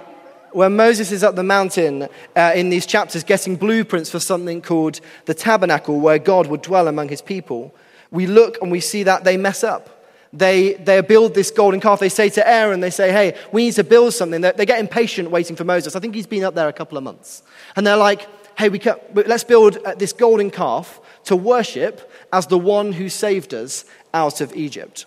when 0.52 0.76
Moses 0.76 1.12
is 1.12 1.24
up 1.24 1.36
the 1.36 1.44
mountain 1.44 2.08
uh, 2.36 2.54
in 2.56 2.70
these 2.70 2.88
chapters 2.88 3.24
getting 3.24 3.56
blueprints 3.56 4.10
for 4.10 4.20
something 4.20 4.64
called 4.64 5.00
the 5.26 5.36
tabernacle, 5.36 6.00
where 6.00 6.18
God 6.18 6.48
would 6.48 6.64
dwell 6.64 6.88
among 6.88 7.10
his 7.10 7.22
people, 7.22 7.72
we 8.10 8.26
look 8.26 8.60
and 8.62 8.72
we 8.72 8.80
see 8.80 9.04
that 9.04 9.24
they 9.24 9.38
mess 9.38 9.64
up. 9.64 9.99
They, 10.32 10.74
they 10.74 11.02
build 11.02 11.34
this 11.34 11.50
golden 11.50 11.80
calf. 11.80 12.00
They 12.00 12.10
say 12.10 12.30
to 12.30 12.48
Aaron, 12.48 12.82
they 12.82 12.92
say, 12.92 13.12
hey, 13.12 13.38
we 13.52 13.66
need 13.66 13.74
to 13.74 13.84
build 13.84 14.14
something. 14.14 14.42
They, 14.42 14.52
they 14.52 14.66
get 14.66 14.80
impatient 14.80 15.32
waiting 15.32 15.56
for 15.56 15.64
Moses. 15.64 15.96
I 15.96 16.00
think 16.00 16.14
he's 16.14 16.28
been 16.28 16.44
up 16.44 16.54
there 16.54 16.68
a 16.68 16.74
couple 16.74 16.98
of 16.98 17.04
months. 17.04 17.42
And 17.76 17.86
they're 17.86 17.98
like, 17.98 18.28
hey, 18.58 18.70
we 18.70 18.78
can, 18.78 18.96
let's 19.14 19.44
build 19.44 19.78
uh, 19.78 19.96
this 19.96 20.14
golden 20.14 20.52
calf 20.52 21.00
to 21.24 21.36
worship 21.36 22.12
as 22.32 22.48
the 22.48 22.60
one 22.60 22.92
who 22.92 23.10
saved 23.10 23.54
us 23.54 23.86
out 24.14 24.42
of 24.42 24.56
Egypt. 24.56 25.06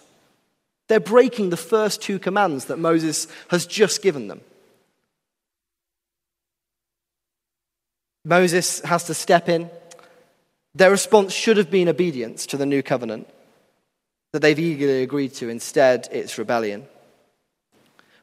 They're 0.88 1.00
breaking 1.00 1.50
the 1.50 1.56
first 1.56 2.02
two 2.02 2.18
commands 2.18 2.64
that 2.64 2.78
Moses 2.78 3.28
has 3.48 3.66
just 3.66 4.02
given 4.02 4.28
them. 4.28 4.40
Moses 8.24 8.80
has 8.80 9.04
to 9.04 9.14
step 9.14 9.48
in 9.48 9.70
Their 10.74 10.90
response 10.90 11.32
should 11.32 11.58
have 11.58 11.70
been 11.70 11.88
obedience 11.88 12.46
to 12.46 12.56
the 12.56 12.66
new 12.66 12.82
covenant 12.82 13.28
that 14.32 14.40
they've 14.40 14.58
eagerly 14.58 15.02
agreed 15.02 15.34
to. 15.34 15.48
Instead, 15.48 16.08
it's 16.10 16.38
rebellion. 16.38 16.86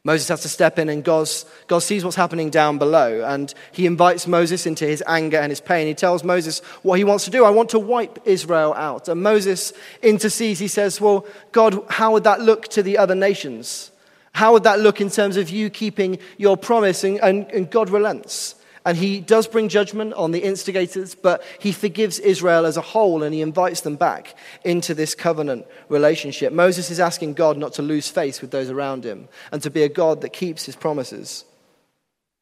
Moses 0.03 0.29
has 0.29 0.41
to 0.41 0.49
step 0.49 0.79
in, 0.79 0.89
and 0.89 1.03
God, 1.03 1.29
God 1.67 1.79
sees 1.79 2.03
what's 2.03 2.15
happening 2.15 2.49
down 2.49 2.77
below. 2.77 3.23
And 3.23 3.53
he 3.71 3.85
invites 3.85 4.27
Moses 4.27 4.65
into 4.65 4.85
his 4.85 5.03
anger 5.05 5.37
and 5.37 5.51
his 5.51 5.61
pain. 5.61 5.87
He 5.87 5.93
tells 5.93 6.23
Moses 6.23 6.59
what 6.81 6.97
he 6.97 7.03
wants 7.03 7.25
to 7.25 7.31
do. 7.31 7.45
I 7.45 7.49
want 7.51 7.69
to 7.71 7.79
wipe 7.79 8.17
Israel 8.25 8.73
out. 8.73 9.07
And 9.07 9.21
Moses 9.21 9.73
intercedes. 10.01 10.59
He 10.59 10.67
says, 10.67 10.99
Well, 10.99 11.27
God, 11.51 11.83
how 11.89 12.13
would 12.13 12.23
that 12.23 12.41
look 12.41 12.69
to 12.69 12.81
the 12.81 12.97
other 12.97 13.15
nations? 13.15 13.91
How 14.31 14.53
would 14.53 14.63
that 14.63 14.79
look 14.79 15.01
in 15.01 15.09
terms 15.09 15.37
of 15.37 15.49
you 15.49 15.69
keeping 15.69 16.17
your 16.37 16.55
promise? 16.55 17.03
And, 17.03 17.19
and, 17.19 17.51
and 17.51 17.69
God 17.69 17.89
relents. 17.89 18.55
And 18.89 18.97
he 18.97 19.19
does 19.19 19.45
bring 19.45 19.69
judgment 19.69 20.15
on 20.15 20.31
the 20.31 20.39
instigators, 20.39 21.13
but 21.13 21.43
he 21.59 21.71
forgives 21.71 22.17
Israel 22.17 22.65
as 22.65 22.75
a 22.75 22.81
whole 22.81 23.21
and 23.21 23.35
he 23.35 23.41
invites 23.43 23.81
them 23.81 23.97
back 23.97 24.33
into 24.65 24.95
this 24.95 25.13
covenant 25.13 25.67
relationship. 25.89 26.51
Moses 26.51 26.89
is 26.89 26.99
asking 26.99 27.35
God 27.35 27.55
not 27.55 27.73
to 27.73 27.83
lose 27.83 28.09
face 28.09 28.41
with 28.41 28.49
those 28.49 28.71
around 28.71 29.03
him 29.03 29.27
and 29.51 29.61
to 29.61 29.69
be 29.69 29.83
a 29.83 29.89
God 29.89 30.21
that 30.21 30.33
keeps 30.33 30.65
his 30.65 30.75
promises. 30.75 31.45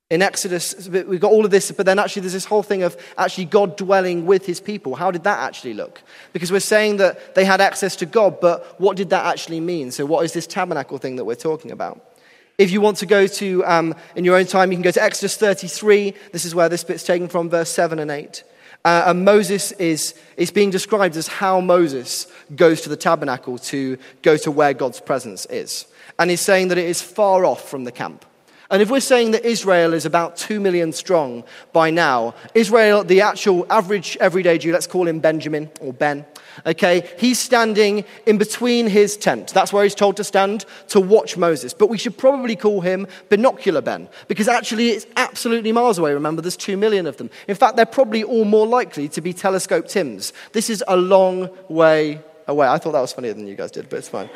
In 0.10 0.22
Exodus, 0.22 0.88
we've 0.88 1.20
got 1.20 1.34
all 1.34 1.44
of 1.44 1.52
this, 1.52 1.70
but 1.70 1.86
then 1.86 2.00
actually 2.00 2.22
there's 2.22 2.32
this 2.32 2.46
whole 2.46 2.64
thing 2.64 2.84
of 2.84 2.96
actually 3.18 3.44
God 3.44 3.76
dwelling 3.76 4.26
with 4.26 4.46
his 4.46 4.62
people. 4.62 4.96
How 4.96 5.12
did 5.12 5.26
that 5.26 5.40
actually 5.40 5.74
look? 5.74 6.02
Because 6.32 6.50
we're 6.50 6.62
saying 6.62 6.96
that 6.96 7.36
they 7.36 7.44
had 7.44 7.60
access 7.60 7.98
to 7.98 8.06
God, 8.06 8.40
but 8.40 8.80
what 8.80 8.96
did 8.96 9.10
that 9.10 9.26
actually 9.26 9.60
mean? 9.60 9.92
So, 9.92 10.06
what 10.06 10.24
is 10.24 10.32
this 10.32 10.48
tabernacle 10.48 10.98
thing 10.98 11.18
that 11.18 11.26
we're 11.26 11.36
talking 11.36 11.72
about? 11.72 12.17
If 12.58 12.72
you 12.72 12.82
want 12.82 12.98
to 12.98 13.06
go 13.06 13.28
to, 13.28 13.66
um, 13.66 13.94
in 14.16 14.26
your 14.26 14.36
own 14.36 14.48
time, 14.48 14.72
you 14.72 14.78
can 14.78 14.82
go 14.82 14.90
to 14.90 15.04
Exodus 15.04 15.38
33. 15.38 16.16
This 16.32 16.44
is 16.44 16.56
where 16.56 16.70
this 16.70 16.84
bit's 16.84 17.04
taken 17.04 17.28
from, 17.28 17.52
verse 17.52 17.70
7 17.70 18.00
and 18.00 18.10
8. 18.10 18.44
Uh, 18.84 19.04
and 19.08 19.24
Moses 19.24 19.74
is, 19.74 20.16
is 20.38 20.50
being 20.50 20.72
described 20.72 21.16
as 21.18 21.28
how 21.28 21.62
Moses 21.62 22.26
goes 22.56 22.82
to 22.82 22.90
the 22.90 22.98
tabernacle 22.98 23.60
to 23.60 24.00
go 24.24 24.38
to 24.38 24.50
where 24.50 24.74
God's 24.74 25.00
presence 25.00 25.46
is. 25.52 25.86
And 26.18 26.32
he's 26.32 26.42
saying 26.42 26.70
that 26.70 26.80
it 26.80 26.86
is 26.86 27.00
far 27.00 27.46
off 27.46 27.70
from 27.70 27.84
the 27.84 27.92
camp. 27.92 28.26
And 28.70 28.82
if 28.82 28.92
we're 28.92 29.00
saying 29.00 29.32
that 29.32 29.46
Israel 29.46 29.94
is 29.94 30.06
about 30.06 30.36
2 30.36 30.60
million 30.60 30.92
strong 30.92 31.46
by 31.72 31.90
now, 31.90 32.36
Israel, 32.54 33.04
the 33.04 33.22
actual 33.22 33.66
average 33.70 34.18
everyday 34.20 34.58
Jew, 34.58 34.74
let's 34.74 34.88
call 34.88 35.08
him 35.08 35.20
Benjamin 35.20 35.72
or 35.80 35.94
Ben, 35.94 36.26
okay, 36.66 37.10
he's 37.18 37.40
standing 37.40 38.04
in 38.26 38.38
between 38.38 38.88
his 38.88 39.16
tent. 39.16 39.54
That's 39.54 39.72
where 39.72 39.84
he's 39.84 39.96
told 39.96 40.18
to 40.18 40.24
stand 40.24 40.66
to 40.90 41.00
watch 41.00 41.38
Moses. 41.38 41.74
But 41.74 41.88
we 41.90 41.98
should 41.98 42.18
probably 42.18 42.58
call 42.58 42.82
him 42.82 43.08
Binocular 43.30 43.82
Ben, 43.82 44.10
because 44.28 44.50
actually 44.50 44.90
it's 44.90 45.06
absolutely 45.16 45.72
miles 45.72 45.98
away. 45.98 46.14
Remember, 46.14 46.42
there's 46.42 46.58
2 46.58 46.76
million 46.76 47.08
of 47.08 47.16
them. 47.18 47.30
In 47.48 47.56
fact, 47.56 47.78
they're 47.78 47.86
probably 47.86 48.24
all 48.24 48.46
more 48.46 48.68
likely 48.68 49.08
to 49.10 49.22
be 49.22 49.32
telescope 49.32 49.88
Tims. 49.88 50.34
This 50.52 50.70
is 50.70 50.84
a 50.90 50.98
long 50.98 51.50
way 51.70 52.22
away. 52.48 52.68
I 52.68 52.78
thought 52.80 52.92
that 52.92 53.02
was 53.02 53.14
funnier 53.14 53.34
than 53.34 53.48
you 53.48 53.56
guys 53.56 53.72
did, 53.72 53.88
but 53.90 54.00
it's 54.00 54.10
fine. 54.10 54.30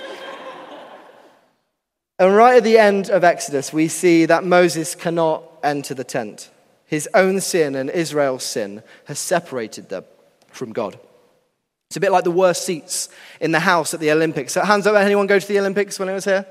And 2.22 2.36
right 2.36 2.58
at 2.58 2.64
the 2.64 2.78
end 2.78 3.10
of 3.10 3.24
Exodus, 3.24 3.74
we 3.74 3.88
see 3.88 4.28
that 4.28 4.44
Moses 4.44 4.94
cannot 4.94 5.44
enter 5.64 5.96
the 5.96 6.04
tent. 6.04 6.52
His 6.86 7.10
own 7.16 7.42
sin 7.42 7.74
and 7.74 7.90
Israel's 7.90 8.44
sin 8.44 8.84
has 9.06 9.18
separated 9.18 9.90
them 9.90 10.04
from 10.52 10.72
God. 10.72 11.00
It's 11.90 11.98
a 11.98 12.00
bit 12.00 12.12
like 12.12 12.24
the 12.24 12.30
worst 12.30 12.64
seats 12.64 13.10
in 13.40 13.52
the 13.52 13.60
house 13.60 13.96
at 13.96 14.02
the 14.02 14.12
Olympics. 14.12 14.54
So, 14.54 14.62
hands 14.62 14.86
up, 14.86 14.96
anyone 14.96 15.26
go 15.26 15.40
to 15.40 15.48
the 15.48 15.58
Olympics 15.58 15.98
when 15.98 16.10
I 16.10 16.14
was 16.14 16.26
here? 16.26 16.46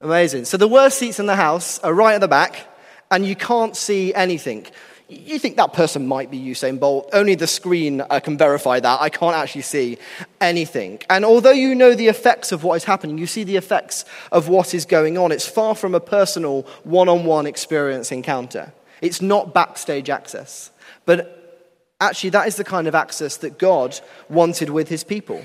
Amazing. 0.00 0.46
So, 0.46 0.56
the 0.56 0.66
worst 0.66 0.98
seats 0.98 1.20
in 1.20 1.26
the 1.26 1.36
house 1.36 1.78
are 1.78 1.94
right 1.94 2.16
at 2.16 2.20
the 2.20 2.26
back, 2.26 2.66
and 3.08 3.24
you 3.24 3.36
can't 3.36 3.76
see 3.76 4.12
anything 4.14 4.66
you 5.08 5.38
think 5.38 5.56
that 5.56 5.72
person 5.72 6.06
might 6.06 6.30
be 6.30 6.38
Usain 6.38 6.78
Bolt. 6.78 7.08
Only 7.14 7.34
the 7.34 7.46
screen 7.46 8.02
uh, 8.02 8.20
can 8.20 8.36
verify 8.36 8.78
that. 8.78 9.00
I 9.00 9.08
can't 9.08 9.34
actually 9.34 9.62
see 9.62 9.96
anything. 10.40 11.00
And 11.08 11.24
although 11.24 11.50
you 11.50 11.74
know 11.74 11.94
the 11.94 12.08
effects 12.08 12.52
of 12.52 12.62
what 12.62 12.74
is 12.74 12.84
happening, 12.84 13.16
you 13.16 13.26
see 13.26 13.42
the 13.42 13.56
effects 13.56 14.04
of 14.32 14.48
what 14.48 14.74
is 14.74 14.84
going 14.84 15.16
on. 15.16 15.32
It's 15.32 15.48
far 15.48 15.74
from 15.74 15.94
a 15.94 16.00
personal 16.00 16.62
one 16.84 17.08
on 17.08 17.24
one 17.24 17.46
experience 17.46 18.12
encounter. 18.12 18.72
It's 19.00 19.22
not 19.22 19.54
backstage 19.54 20.10
access. 20.10 20.70
But 21.06 21.64
actually, 22.02 22.30
that 22.30 22.46
is 22.46 22.56
the 22.56 22.64
kind 22.64 22.86
of 22.86 22.94
access 22.94 23.38
that 23.38 23.58
God 23.58 23.98
wanted 24.28 24.68
with 24.68 24.90
his 24.90 25.04
people. 25.04 25.42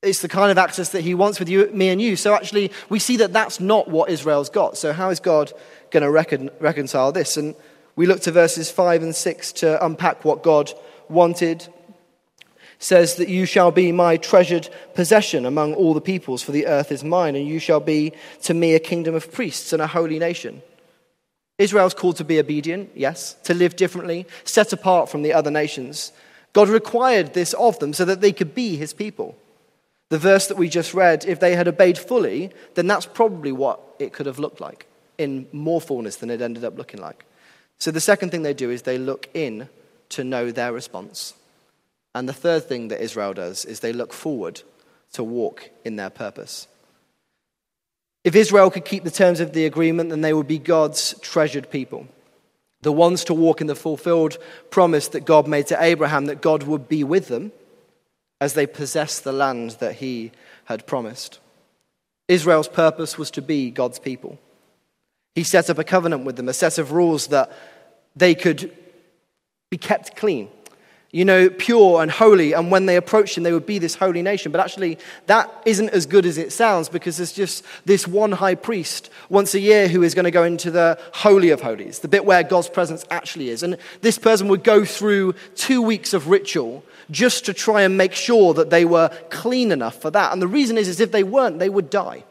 It's 0.00 0.22
the 0.22 0.28
kind 0.28 0.50
of 0.50 0.56
access 0.56 0.90
that 0.90 1.02
he 1.02 1.14
wants 1.14 1.38
with 1.38 1.50
you, 1.50 1.70
me 1.72 1.90
and 1.90 2.00
you. 2.00 2.16
So 2.16 2.34
actually, 2.34 2.72
we 2.88 3.00
see 3.00 3.18
that 3.18 3.34
that's 3.34 3.60
not 3.60 3.88
what 3.88 4.08
Israel's 4.08 4.48
got. 4.48 4.78
So, 4.78 4.94
how 4.94 5.10
is 5.10 5.20
God 5.20 5.52
going 5.90 6.02
to 6.02 6.10
recon- 6.10 6.50
reconcile 6.60 7.12
this? 7.12 7.36
And 7.36 7.54
we 7.96 8.06
look 8.06 8.20
to 8.22 8.30
verses 8.30 8.70
5 8.70 9.02
and 9.02 9.16
6 9.16 9.52
to 9.52 9.84
unpack 9.84 10.24
what 10.24 10.42
God 10.42 10.72
wanted. 11.08 11.66
Says 12.78 13.14
that 13.16 13.30
you 13.30 13.46
shall 13.46 13.70
be 13.70 13.90
my 13.90 14.18
treasured 14.18 14.68
possession 14.94 15.46
among 15.46 15.72
all 15.74 15.94
the 15.94 16.00
peoples, 16.02 16.42
for 16.42 16.52
the 16.52 16.66
earth 16.66 16.92
is 16.92 17.02
mine, 17.02 17.34
and 17.34 17.48
you 17.48 17.58
shall 17.58 17.80
be 17.80 18.12
to 18.42 18.52
me 18.52 18.74
a 18.74 18.78
kingdom 18.78 19.14
of 19.14 19.32
priests 19.32 19.72
and 19.72 19.80
a 19.80 19.86
holy 19.86 20.18
nation. 20.18 20.62
Israel's 21.58 21.94
called 21.94 22.16
to 22.16 22.24
be 22.24 22.38
obedient, 22.38 22.90
yes, 22.94 23.34
to 23.44 23.54
live 23.54 23.76
differently, 23.76 24.26
set 24.44 24.74
apart 24.74 25.08
from 25.08 25.22
the 25.22 25.32
other 25.32 25.50
nations. 25.50 26.12
God 26.52 26.68
required 26.68 27.32
this 27.32 27.54
of 27.54 27.78
them 27.78 27.94
so 27.94 28.04
that 28.04 28.20
they 28.20 28.32
could 28.32 28.54
be 28.54 28.76
his 28.76 28.92
people. 28.92 29.36
The 30.10 30.18
verse 30.18 30.48
that 30.48 30.58
we 30.58 30.68
just 30.68 30.92
read, 30.92 31.24
if 31.24 31.40
they 31.40 31.56
had 31.56 31.66
obeyed 31.66 31.96
fully, 31.96 32.52
then 32.74 32.86
that's 32.86 33.06
probably 33.06 33.52
what 33.52 33.80
it 33.98 34.12
could 34.12 34.26
have 34.26 34.38
looked 34.38 34.60
like 34.60 34.86
in 35.16 35.46
more 35.50 35.80
fullness 35.80 36.16
than 36.16 36.28
it 36.28 36.42
ended 36.42 36.62
up 36.62 36.76
looking 36.76 37.00
like. 37.00 37.24
So 37.78 37.90
the 37.90 38.00
second 38.00 38.30
thing 38.30 38.42
they 38.42 38.54
do 38.54 38.70
is 38.70 38.82
they 38.82 38.98
look 38.98 39.28
in 39.34 39.68
to 40.10 40.24
know 40.24 40.50
their 40.50 40.72
response. 40.72 41.34
And 42.14 42.28
the 42.28 42.32
third 42.32 42.64
thing 42.64 42.88
that 42.88 43.02
Israel 43.02 43.34
does 43.34 43.64
is 43.64 43.80
they 43.80 43.92
look 43.92 44.12
forward 44.12 44.62
to 45.12 45.22
walk 45.22 45.70
in 45.84 45.96
their 45.96 46.10
purpose. 46.10 46.68
If 48.24 48.34
Israel 48.34 48.70
could 48.70 48.84
keep 48.84 49.04
the 49.04 49.10
terms 49.10 49.38
of 49.38 49.52
the 49.52 49.66
agreement, 49.66 50.10
then 50.10 50.20
they 50.20 50.32
would 50.32 50.48
be 50.48 50.58
God's 50.58 51.14
treasured 51.20 51.70
people. 51.70 52.08
The 52.82 52.92
ones 52.92 53.24
to 53.24 53.34
walk 53.34 53.60
in 53.60 53.66
the 53.66 53.74
fulfilled 53.74 54.38
promise 54.70 55.08
that 55.08 55.24
God 55.24 55.46
made 55.46 55.68
to 55.68 55.82
Abraham 55.82 56.26
that 56.26 56.40
God 56.40 56.62
would 56.64 56.88
be 56.88 57.04
with 57.04 57.28
them 57.28 57.52
as 58.40 58.54
they 58.54 58.66
possess 58.66 59.20
the 59.20 59.32
land 59.32 59.70
that 59.80 59.96
he 59.96 60.32
had 60.64 60.86
promised. 60.86 61.38
Israel's 62.28 62.68
purpose 62.68 63.16
was 63.16 63.30
to 63.32 63.42
be 63.42 63.70
God's 63.70 63.98
people. 63.98 64.38
He 65.36 65.44
set 65.44 65.68
up 65.68 65.78
a 65.78 65.84
covenant 65.84 66.24
with 66.24 66.36
them, 66.36 66.48
a 66.48 66.54
set 66.54 66.78
of 66.78 66.92
rules 66.92 67.26
that 67.26 67.52
they 68.16 68.34
could 68.34 68.74
be 69.68 69.76
kept 69.76 70.16
clean, 70.16 70.48
you 71.12 71.26
know, 71.26 71.50
pure 71.50 72.00
and 72.00 72.10
holy. 72.10 72.54
And 72.54 72.70
when 72.70 72.86
they 72.86 72.96
approached 72.96 73.36
him, 73.36 73.42
they 73.42 73.52
would 73.52 73.66
be 73.66 73.78
this 73.78 73.94
holy 73.94 74.22
nation. 74.22 74.50
But 74.50 74.62
actually, 74.62 74.96
that 75.26 75.52
isn't 75.66 75.90
as 75.90 76.06
good 76.06 76.24
as 76.24 76.38
it 76.38 76.54
sounds 76.54 76.88
because 76.88 77.18
there's 77.18 77.34
just 77.34 77.66
this 77.84 78.08
one 78.08 78.32
high 78.32 78.54
priest 78.54 79.10
once 79.28 79.52
a 79.52 79.60
year 79.60 79.88
who 79.88 80.02
is 80.02 80.14
going 80.14 80.24
to 80.24 80.30
go 80.30 80.42
into 80.42 80.70
the 80.70 80.98
Holy 81.12 81.50
of 81.50 81.60
Holies, 81.60 81.98
the 81.98 82.08
bit 82.08 82.24
where 82.24 82.42
God's 82.42 82.70
presence 82.70 83.04
actually 83.10 83.50
is. 83.50 83.62
And 83.62 83.76
this 84.00 84.16
person 84.18 84.48
would 84.48 84.64
go 84.64 84.86
through 84.86 85.34
two 85.54 85.82
weeks 85.82 86.14
of 86.14 86.28
ritual 86.28 86.82
just 87.10 87.44
to 87.44 87.52
try 87.52 87.82
and 87.82 87.98
make 87.98 88.14
sure 88.14 88.54
that 88.54 88.70
they 88.70 88.86
were 88.86 89.10
clean 89.28 89.70
enough 89.70 90.00
for 90.00 90.10
that. 90.10 90.32
And 90.32 90.40
the 90.40 90.48
reason 90.48 90.78
is, 90.78 90.88
is 90.88 90.98
if 90.98 91.12
they 91.12 91.24
weren't, 91.24 91.58
they 91.58 91.68
would 91.68 91.90
die. 91.90 92.24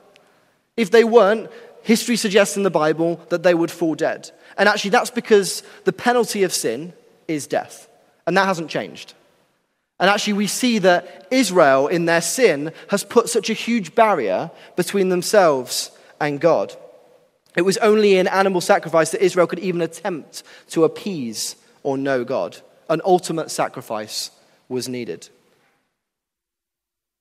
If 0.75 0.89
they 0.89 1.03
weren't, 1.03 1.51
history 1.85 2.17
suggests 2.17 2.57
in 2.57 2.63
the 2.63 2.71
Bible 2.71 3.21
that 3.29 3.43
they 3.43 3.53
would 3.53 3.71
fall 3.71 3.93
dead. 3.93 4.31
And 4.57 4.67
actually, 4.67 4.89
that's 4.89 5.11
because 5.11 5.63
the 5.83 5.93
penalty 5.93 6.41
of 6.43 6.51
sin 6.51 6.93
is 7.27 7.45
death. 7.45 7.87
And 8.25 8.35
that 8.35 8.47
hasn't 8.47 8.71
changed. 8.71 9.13
And 9.99 10.09
actually, 10.09 10.33
we 10.33 10.47
see 10.47 10.79
that 10.79 11.27
Israel, 11.29 11.87
in 11.87 12.05
their 12.05 12.21
sin, 12.21 12.73
has 12.89 13.03
put 13.03 13.29
such 13.29 13.51
a 13.51 13.53
huge 13.53 13.93
barrier 13.93 14.49
between 14.75 15.09
themselves 15.09 15.91
and 16.19 16.41
God. 16.41 16.75
It 17.55 17.61
was 17.61 17.77
only 17.77 18.17
in 18.17 18.27
animal 18.27 18.61
sacrifice 18.61 19.11
that 19.11 19.23
Israel 19.23 19.47
could 19.47 19.59
even 19.59 19.81
attempt 19.81 20.43
to 20.71 20.85
appease 20.85 21.55
or 21.83 21.97
know 21.97 22.23
God. 22.23 22.57
An 22.89 23.01
ultimate 23.05 23.51
sacrifice 23.51 24.31
was 24.67 24.89
needed. 24.89 25.29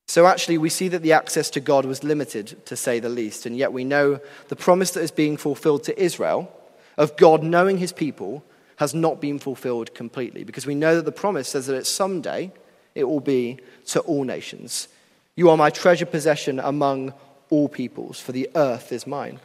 So 0.06 0.26
actually, 0.26 0.58
we 0.58 0.68
see 0.68 0.88
that 0.88 1.02
the 1.02 1.12
access 1.12 1.49
to 1.50 1.61
God 1.61 1.87
was 1.87 2.04
limited, 2.04 2.64
to 2.66 2.76
say 2.76 3.00
the 3.00 3.08
least. 3.08 3.46
And 3.46 3.56
yet 3.56 3.73
we 3.73 3.84
know 3.84 4.20
the 4.49 4.56
promise 4.56 4.90
that 4.92 5.02
is 5.02 5.11
being 5.11 5.37
fulfilled 5.37 5.84
to 5.84 6.02
Israel 6.02 6.52
of 6.96 7.16
God 7.16 7.42
knowing 7.42 7.78
his 7.78 7.92
people 7.92 8.44
has 8.76 8.94
not 8.94 9.20
been 9.20 9.38
fulfilled 9.38 9.94
completely. 9.94 10.44
Because 10.44 10.66
we 10.66 10.75
know 10.75 10.96
that 10.96 11.04
the 11.04 11.12
promise 11.12 11.49
says 11.49 11.66
that 11.66 11.87
someday 11.87 12.52
it 12.94 13.04
will 13.04 13.20
be 13.20 13.58
to 13.87 14.00
all 14.00 14.25
nations. 14.25 14.88
You 15.37 15.50
are 15.50 15.56
my 15.56 15.70
treasure 15.70 16.06
possession 16.06 16.61
among 16.61 17.14
all 17.50 17.68
peoples, 17.68 18.20
for 18.20 18.32
the 18.32 18.50
earth 18.54 18.92
is 18.92 19.06
mine. 19.06 19.40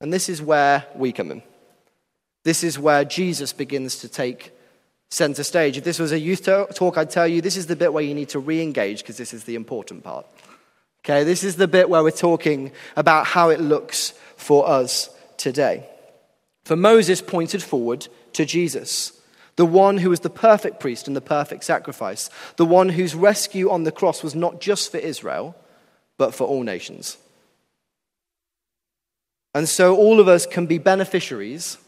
And 0.00 0.12
this 0.12 0.28
is 0.28 0.42
where 0.42 0.86
we 0.96 1.12
come 1.12 1.30
in. 1.30 1.42
This 2.44 2.62
is 2.62 2.78
where 2.78 3.04
Jesus 3.04 3.52
begins 3.52 3.96
to 3.98 4.08
take 4.08 4.52
center 5.10 5.42
stage. 5.42 5.76
If 5.76 5.84
this 5.84 5.98
was 5.98 6.12
a 6.12 6.18
youth 6.18 6.44
talk, 6.44 6.98
I'd 6.98 7.10
tell 7.10 7.26
you 7.28 7.40
this 7.40 7.56
is 7.56 7.66
the 7.66 7.76
bit 7.76 7.92
where 7.92 8.02
you 8.02 8.14
need 8.14 8.30
to 8.30 8.38
re 8.38 8.60
engage 8.62 9.02
because 9.02 9.16
this 9.16 9.32
is 9.32 9.44
the 9.44 9.54
important 9.54 10.04
part. 10.04 10.26
Okay, 11.04 11.24
this 11.24 11.44
is 11.44 11.56
the 11.56 11.68
bit 11.68 11.88
where 11.88 12.02
we're 12.02 12.10
talking 12.10 12.72
about 12.96 13.26
how 13.26 13.50
it 13.50 13.60
looks 13.60 14.14
for 14.36 14.68
us 14.68 15.10
today. 15.36 15.86
For 16.64 16.76
Moses 16.76 17.20
pointed 17.20 17.62
forward 17.62 18.08
to 18.32 18.44
Jesus. 18.44 19.12
The 19.56 19.66
one 19.66 19.98
who 19.98 20.10
was 20.10 20.20
the 20.20 20.30
perfect 20.30 20.80
priest 20.80 21.06
and 21.06 21.14
the 21.14 21.20
perfect 21.20 21.62
sacrifice. 21.62 22.28
The 22.56 22.64
one 22.64 22.88
whose 22.88 23.14
rescue 23.14 23.70
on 23.70 23.84
the 23.84 23.92
cross 23.92 24.22
was 24.22 24.34
not 24.34 24.60
just 24.60 24.90
for 24.90 24.96
Israel, 24.96 25.54
but 26.16 26.34
for 26.34 26.46
all 26.46 26.62
nations. 26.62 27.18
And 29.54 29.68
so 29.68 29.94
all 29.94 30.18
of 30.18 30.26
us 30.26 30.46
can 30.46 30.66
be 30.66 30.78
beneficiaries 30.78 31.78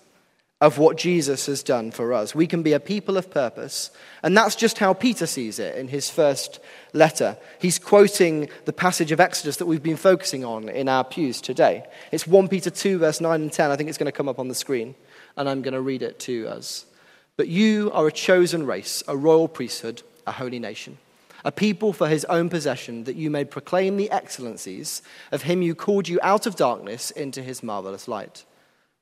of 0.61 0.79
what 0.79 0.97
Jesus 0.97 1.47
has 1.47 1.63
done 1.63 1.91
for 1.91 2.15
us. 2.15 2.35
We 2.35 2.47
can 2.47 2.63
be 2.63 2.73
a 2.73 2.81
people 2.81 3.19
of 3.19 3.31
purpose. 3.31 3.91
And 4.23 4.35
that's 4.35 4.57
just 4.57 4.79
how 4.79 4.95
Peter 4.95 5.27
sees 5.27 5.59
it 5.59 5.77
in 5.77 5.89
his 5.89 6.09
first 6.09 6.61
letter. 6.95 7.37
He's 7.61 7.79
quoting 7.79 8.49
the 8.65 8.73
passage 8.73 9.13
of 9.13 9.21
Exodus 9.21 9.59
that 9.59 9.67
we've 9.67 9.83
been 9.83 9.99
focusing 9.99 10.45
on 10.45 10.71
in 10.71 10.89
our 10.89 11.05
pews 11.05 11.43
today. 11.43 11.85
It's 12.11 12.27
1 12.27 12.49
Peter 12.49 12.71
2, 12.71 12.99
verse 12.99 13.21
9 13.21 13.43
and 13.43 13.53
10. 13.53 13.71
I 13.71 13.77
think 13.77 13.91
it's 13.91 13.99
going 13.99 14.07
to 14.07 14.13
come 14.13 14.31
up 14.31 14.39
on 14.39 14.49
the 14.49 14.55
screen, 14.55 14.95
and 15.37 15.47
I'm 15.47 15.61
going 15.61 15.75
to 15.75 15.81
read 15.83 16.03
it 16.03 16.19
to 16.21 16.49
us. 16.49 16.87
But 17.37 17.49
you 17.49 17.91
are 17.93 18.07
a 18.07 18.13
chosen 18.13 18.65
race, 18.65 19.03
a 19.07 19.15
royal 19.15 19.49
priesthood, 19.49 20.03
a 20.27 20.33
holy 20.33 20.59
nation, 20.59 20.97
a 21.45 21.53
people 21.53 21.93
for 21.93 22.09
his 22.09 22.25
own 22.27 22.49
possession, 22.49 23.05
that 23.05 23.17
you 23.17 23.31
may 23.31 23.45
proclaim 23.45 23.99
the 23.99 24.11
excellencies 24.11 25.03
of 25.31 25.43
him 25.43 25.61
who 25.61 25.75
called 25.75 26.09
you 26.09 26.19
out 26.23 26.47
of 26.47 26.57
darkness 26.57 27.11
into 27.11 27.43
his 27.43 27.63
marvelous 27.63 28.09
light. 28.09 28.47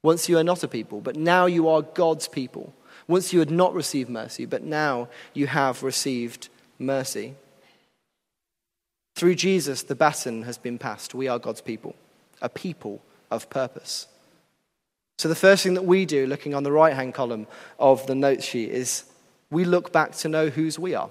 Once 0.05 0.29
you 0.29 0.37
are 0.37 0.45
not 0.45 0.63
a 0.63 0.69
people, 0.69 1.01
but 1.01 1.17
now 1.17 1.47
you 1.47 1.67
are 1.67 1.81
God's 1.81 2.29
people. 2.29 2.75
Once 3.09 3.33
you 3.33 3.39
had 3.39 3.51
not 3.51 3.73
received 3.73 4.11
mercy, 4.11 4.45
but 4.45 4.63
now 4.63 5.09
you 5.33 5.47
have 5.47 5.83
received 5.83 6.51
mercy. 6.79 7.35
Through 9.17 9.37
Jesus, 9.37 9.83
the 9.83 9.95
baton 9.95 10.43
has 10.43 10.59
been 10.59 10.77
passed. 10.77 11.15
We 11.15 11.27
are 11.27 11.39
God's 11.39 11.63
people, 11.63 11.97
a 12.43 12.51
people 12.51 13.01
of 13.31 13.49
purpose. 13.49 14.07
So, 15.17 15.27
the 15.31 15.35
first 15.35 15.63
thing 15.63 15.73
that 15.73 15.87
we 15.87 16.05
do, 16.05 16.27
looking 16.27 16.55
on 16.55 16.65
the 16.65 16.73
right 16.73 16.93
hand 16.93 17.15
column 17.15 17.47
of 17.79 18.07
the 18.07 18.15
note 18.15 18.43
sheet, 18.43 18.73
is 18.73 19.05
we 19.51 19.65
look 19.65 19.91
back 19.91 20.13
to 20.17 20.29
know 20.29 20.51
whose 20.51 20.79
we 20.79 20.95
are. 20.95 21.09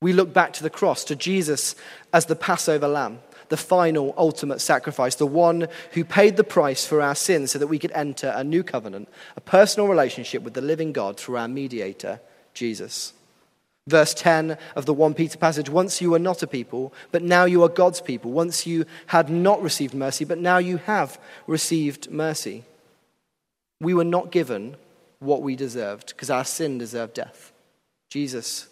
We 0.00 0.12
look 0.12 0.32
back 0.32 0.52
to 0.52 0.62
the 0.62 0.70
cross, 0.70 1.02
to 1.04 1.16
Jesus 1.16 1.74
as 2.12 2.26
the 2.26 2.36
Passover 2.36 2.86
lamb, 2.86 3.18
the 3.48 3.56
final, 3.56 4.14
ultimate 4.16 4.60
sacrifice, 4.60 5.14
the 5.14 5.26
one 5.26 5.68
who 5.92 6.04
paid 6.04 6.36
the 6.36 6.44
price 6.44 6.86
for 6.86 7.00
our 7.00 7.14
sins 7.14 7.52
so 7.52 7.58
that 7.58 7.66
we 7.66 7.78
could 7.78 7.92
enter 7.92 8.32
a 8.34 8.44
new 8.44 8.62
covenant, 8.62 9.08
a 9.36 9.40
personal 9.40 9.88
relationship 9.88 10.42
with 10.42 10.54
the 10.54 10.60
living 10.60 10.92
God 10.92 11.18
through 11.18 11.36
our 11.36 11.48
mediator, 11.48 12.20
Jesus. 12.52 13.12
Verse 13.86 14.14
10 14.14 14.56
of 14.76 14.86
the 14.86 14.94
1 14.94 15.12
Peter 15.12 15.36
passage 15.36 15.68
Once 15.68 16.00
you 16.00 16.10
were 16.10 16.18
not 16.18 16.42
a 16.42 16.46
people, 16.46 16.92
but 17.12 17.22
now 17.22 17.44
you 17.44 17.62
are 17.62 17.68
God's 17.68 18.00
people. 18.00 18.30
Once 18.30 18.66
you 18.66 18.86
had 19.08 19.28
not 19.28 19.62
received 19.62 19.92
mercy, 19.92 20.24
but 20.24 20.38
now 20.38 20.58
you 20.58 20.78
have 20.78 21.18
received 21.46 22.10
mercy. 22.10 22.64
We 23.80 23.92
were 23.92 24.04
not 24.04 24.30
given 24.30 24.76
what 25.18 25.42
we 25.42 25.54
deserved 25.54 26.08
because 26.08 26.30
our 26.30 26.44
sin 26.44 26.78
deserved 26.78 27.14
death. 27.14 27.52
Jesus 28.08 28.68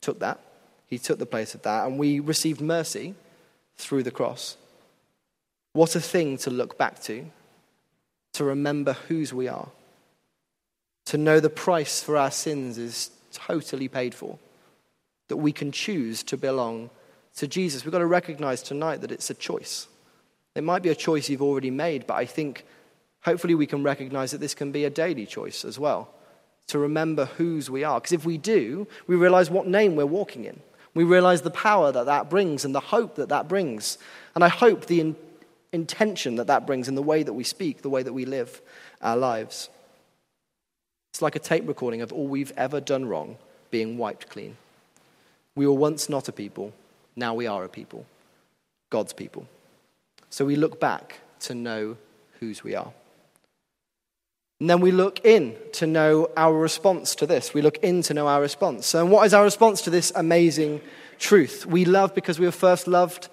took 0.00 0.20
that, 0.20 0.38
He 0.86 0.98
took 0.98 1.18
the 1.18 1.26
place 1.26 1.54
of 1.54 1.62
that, 1.62 1.86
and 1.86 1.98
we 1.98 2.20
received 2.20 2.60
mercy 2.60 3.14
through 3.76 4.02
the 4.02 4.10
cross. 4.10 4.56
What 5.72 5.96
a 5.96 6.00
thing 6.00 6.36
to 6.38 6.50
look 6.50 6.76
back 6.76 7.00
to, 7.02 7.24
to 8.34 8.44
remember 8.44 8.94
whose 9.08 9.32
we 9.32 9.48
are, 9.48 9.68
to 11.06 11.18
know 11.18 11.40
the 11.40 11.50
price 11.50 12.02
for 12.02 12.16
our 12.16 12.30
sins 12.30 12.78
is 12.78 13.10
totally 13.32 13.88
paid 13.88 14.14
for, 14.14 14.38
that 15.28 15.36
we 15.36 15.52
can 15.52 15.72
choose 15.72 16.22
to 16.24 16.36
belong 16.36 16.90
to 17.36 17.46
Jesus. 17.48 17.84
We've 17.84 17.92
got 17.92 17.98
to 17.98 18.06
recognize 18.06 18.62
tonight 18.62 19.00
that 19.00 19.12
it's 19.12 19.30
a 19.30 19.34
choice. 19.34 19.88
It 20.54 20.64
might 20.64 20.82
be 20.82 20.90
a 20.90 20.94
choice 20.94 21.28
you've 21.28 21.42
already 21.42 21.70
made, 21.70 22.06
but 22.06 22.14
I 22.14 22.26
think 22.26 22.66
hopefully 23.22 23.54
we 23.54 23.66
can 23.66 23.82
recognize 23.82 24.32
that 24.32 24.38
this 24.38 24.54
can 24.54 24.72
be 24.72 24.84
a 24.84 24.90
daily 24.90 25.26
choice 25.26 25.64
as 25.64 25.78
well 25.78 26.12
to 26.68 26.78
remember 26.78 27.24
whose 27.24 27.70
we 27.70 27.84
are. 27.84 28.00
Because 28.00 28.12
if 28.12 28.24
we 28.24 28.38
do, 28.38 28.86
we 29.06 29.16
realize 29.16 29.50
what 29.50 29.66
name 29.66 29.96
we're 29.96 30.06
walking 30.06 30.44
in. 30.44 30.60
We 30.94 31.04
realize 31.04 31.42
the 31.42 31.50
power 31.50 31.90
that 31.90 32.06
that 32.06 32.28
brings 32.28 32.64
and 32.64 32.74
the 32.74 32.80
hope 32.80 33.14
that 33.16 33.30
that 33.30 33.48
brings. 33.48 33.98
And 34.34 34.44
I 34.44 34.48
hope 34.48 34.86
the 34.86 35.00
in- 35.00 35.16
intention 35.72 36.36
that 36.36 36.48
that 36.48 36.66
brings 36.66 36.88
in 36.88 36.94
the 36.94 37.02
way 37.02 37.22
that 37.22 37.32
we 37.32 37.44
speak, 37.44 37.82
the 37.82 37.90
way 37.90 38.02
that 38.02 38.12
we 38.12 38.24
live 38.24 38.60
our 39.00 39.16
lives. 39.16 39.70
It's 41.12 41.22
like 41.22 41.36
a 41.36 41.40
tape 41.40 41.66
recording 41.66 42.02
of 42.02 42.12
all 42.12 42.26
we've 42.26 42.52
ever 42.56 42.80
done 42.80 43.06
wrong 43.06 43.36
being 43.70 43.98
wiped 43.98 44.28
clean. 44.28 44.56
We 45.54 45.66
were 45.66 45.72
once 45.72 46.08
not 46.08 46.28
a 46.28 46.32
people, 46.32 46.72
now 47.16 47.34
we 47.34 47.46
are 47.46 47.64
a 47.64 47.68
people, 47.68 48.06
God's 48.90 49.12
people. 49.12 49.46
So 50.30 50.44
we 50.44 50.56
look 50.56 50.80
back 50.80 51.20
to 51.40 51.54
know 51.54 51.96
whose 52.40 52.64
we 52.64 52.74
are. 52.74 52.92
And 54.62 54.70
then 54.70 54.80
we 54.80 54.92
look 54.92 55.24
in 55.24 55.56
to 55.72 55.88
know 55.88 56.30
our 56.36 56.56
response 56.56 57.16
to 57.16 57.26
this. 57.26 57.52
We 57.52 57.62
look 57.62 57.78
in 57.78 58.00
to 58.02 58.14
know 58.14 58.28
our 58.28 58.40
response. 58.40 58.86
So, 58.86 59.00
and 59.00 59.10
what 59.10 59.26
is 59.26 59.34
our 59.34 59.42
response 59.42 59.82
to 59.82 59.90
this 59.90 60.12
amazing 60.14 60.80
truth? 61.18 61.66
We 61.66 61.84
love 61.84 62.14
because 62.14 62.38
we 62.38 62.46
were 62.46 62.52
first 62.52 62.86
loved. 62.86 63.28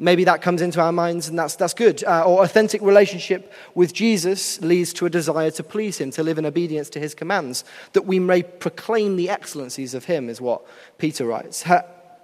Maybe 0.00 0.24
that 0.24 0.42
comes 0.42 0.60
into 0.60 0.80
our 0.80 0.90
minds, 0.90 1.28
and 1.28 1.38
that's, 1.38 1.54
that's 1.54 1.72
good. 1.72 2.02
Uh, 2.02 2.24
or 2.24 2.42
authentic 2.42 2.82
relationship 2.82 3.52
with 3.76 3.92
Jesus 3.92 4.60
leads 4.60 4.92
to 4.94 5.06
a 5.06 5.08
desire 5.08 5.52
to 5.52 5.62
please 5.62 5.98
him, 5.98 6.10
to 6.10 6.24
live 6.24 6.36
in 6.36 6.44
obedience 6.44 6.90
to 6.90 6.98
his 6.98 7.14
commands, 7.14 7.62
that 7.92 8.02
we 8.02 8.18
may 8.18 8.42
proclaim 8.42 9.14
the 9.14 9.30
excellencies 9.30 9.94
of 9.94 10.06
him, 10.06 10.28
is 10.28 10.40
what 10.40 10.62
Peter 10.98 11.24
writes. 11.24 11.64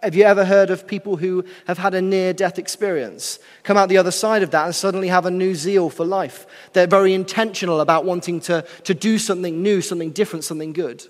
Have 0.02 0.14
you 0.14 0.24
ever 0.24 0.44
heard 0.44 0.70
of 0.70 0.86
people 0.86 1.16
who 1.16 1.44
have 1.66 1.78
had 1.78 1.94
a 1.94 2.02
near 2.02 2.32
death 2.32 2.58
experience, 2.58 3.38
come 3.64 3.76
out 3.76 3.88
the 3.88 3.98
other 3.98 4.10
side 4.10 4.42
of 4.42 4.50
that, 4.52 4.66
and 4.66 4.74
suddenly 4.74 5.08
have 5.08 5.26
a 5.26 5.30
new 5.30 5.54
zeal 5.54 5.90
for 5.90 6.04
life? 6.04 6.46
They're 6.72 6.86
very 6.86 7.14
intentional 7.14 7.80
about 7.80 8.04
wanting 8.04 8.40
to, 8.42 8.64
to 8.84 8.94
do 8.94 9.18
something 9.18 9.62
new, 9.62 9.80
something 9.80 10.10
different, 10.10 10.44
something 10.44 10.72
good. 10.72 11.04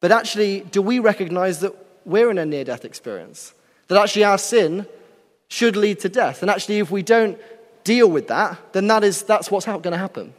But 0.00 0.12
actually, 0.12 0.60
do 0.60 0.82
we 0.82 0.98
recognize 0.98 1.60
that 1.60 1.74
we're 2.04 2.30
in 2.30 2.38
a 2.38 2.46
near 2.46 2.64
death 2.64 2.84
experience? 2.84 3.54
That 3.88 4.00
actually 4.00 4.24
our 4.24 4.38
sin 4.38 4.86
should 5.48 5.76
lead 5.76 6.00
to 6.00 6.08
death. 6.08 6.42
And 6.42 6.50
actually, 6.50 6.78
if 6.78 6.90
we 6.90 7.02
don't 7.02 7.38
deal 7.82 8.10
with 8.10 8.28
that, 8.28 8.58
then 8.72 8.86
that 8.88 9.04
is, 9.04 9.22
that's 9.22 9.50
what's 9.50 9.66
going 9.66 9.82
to 9.82 9.96
happen. 9.96 10.34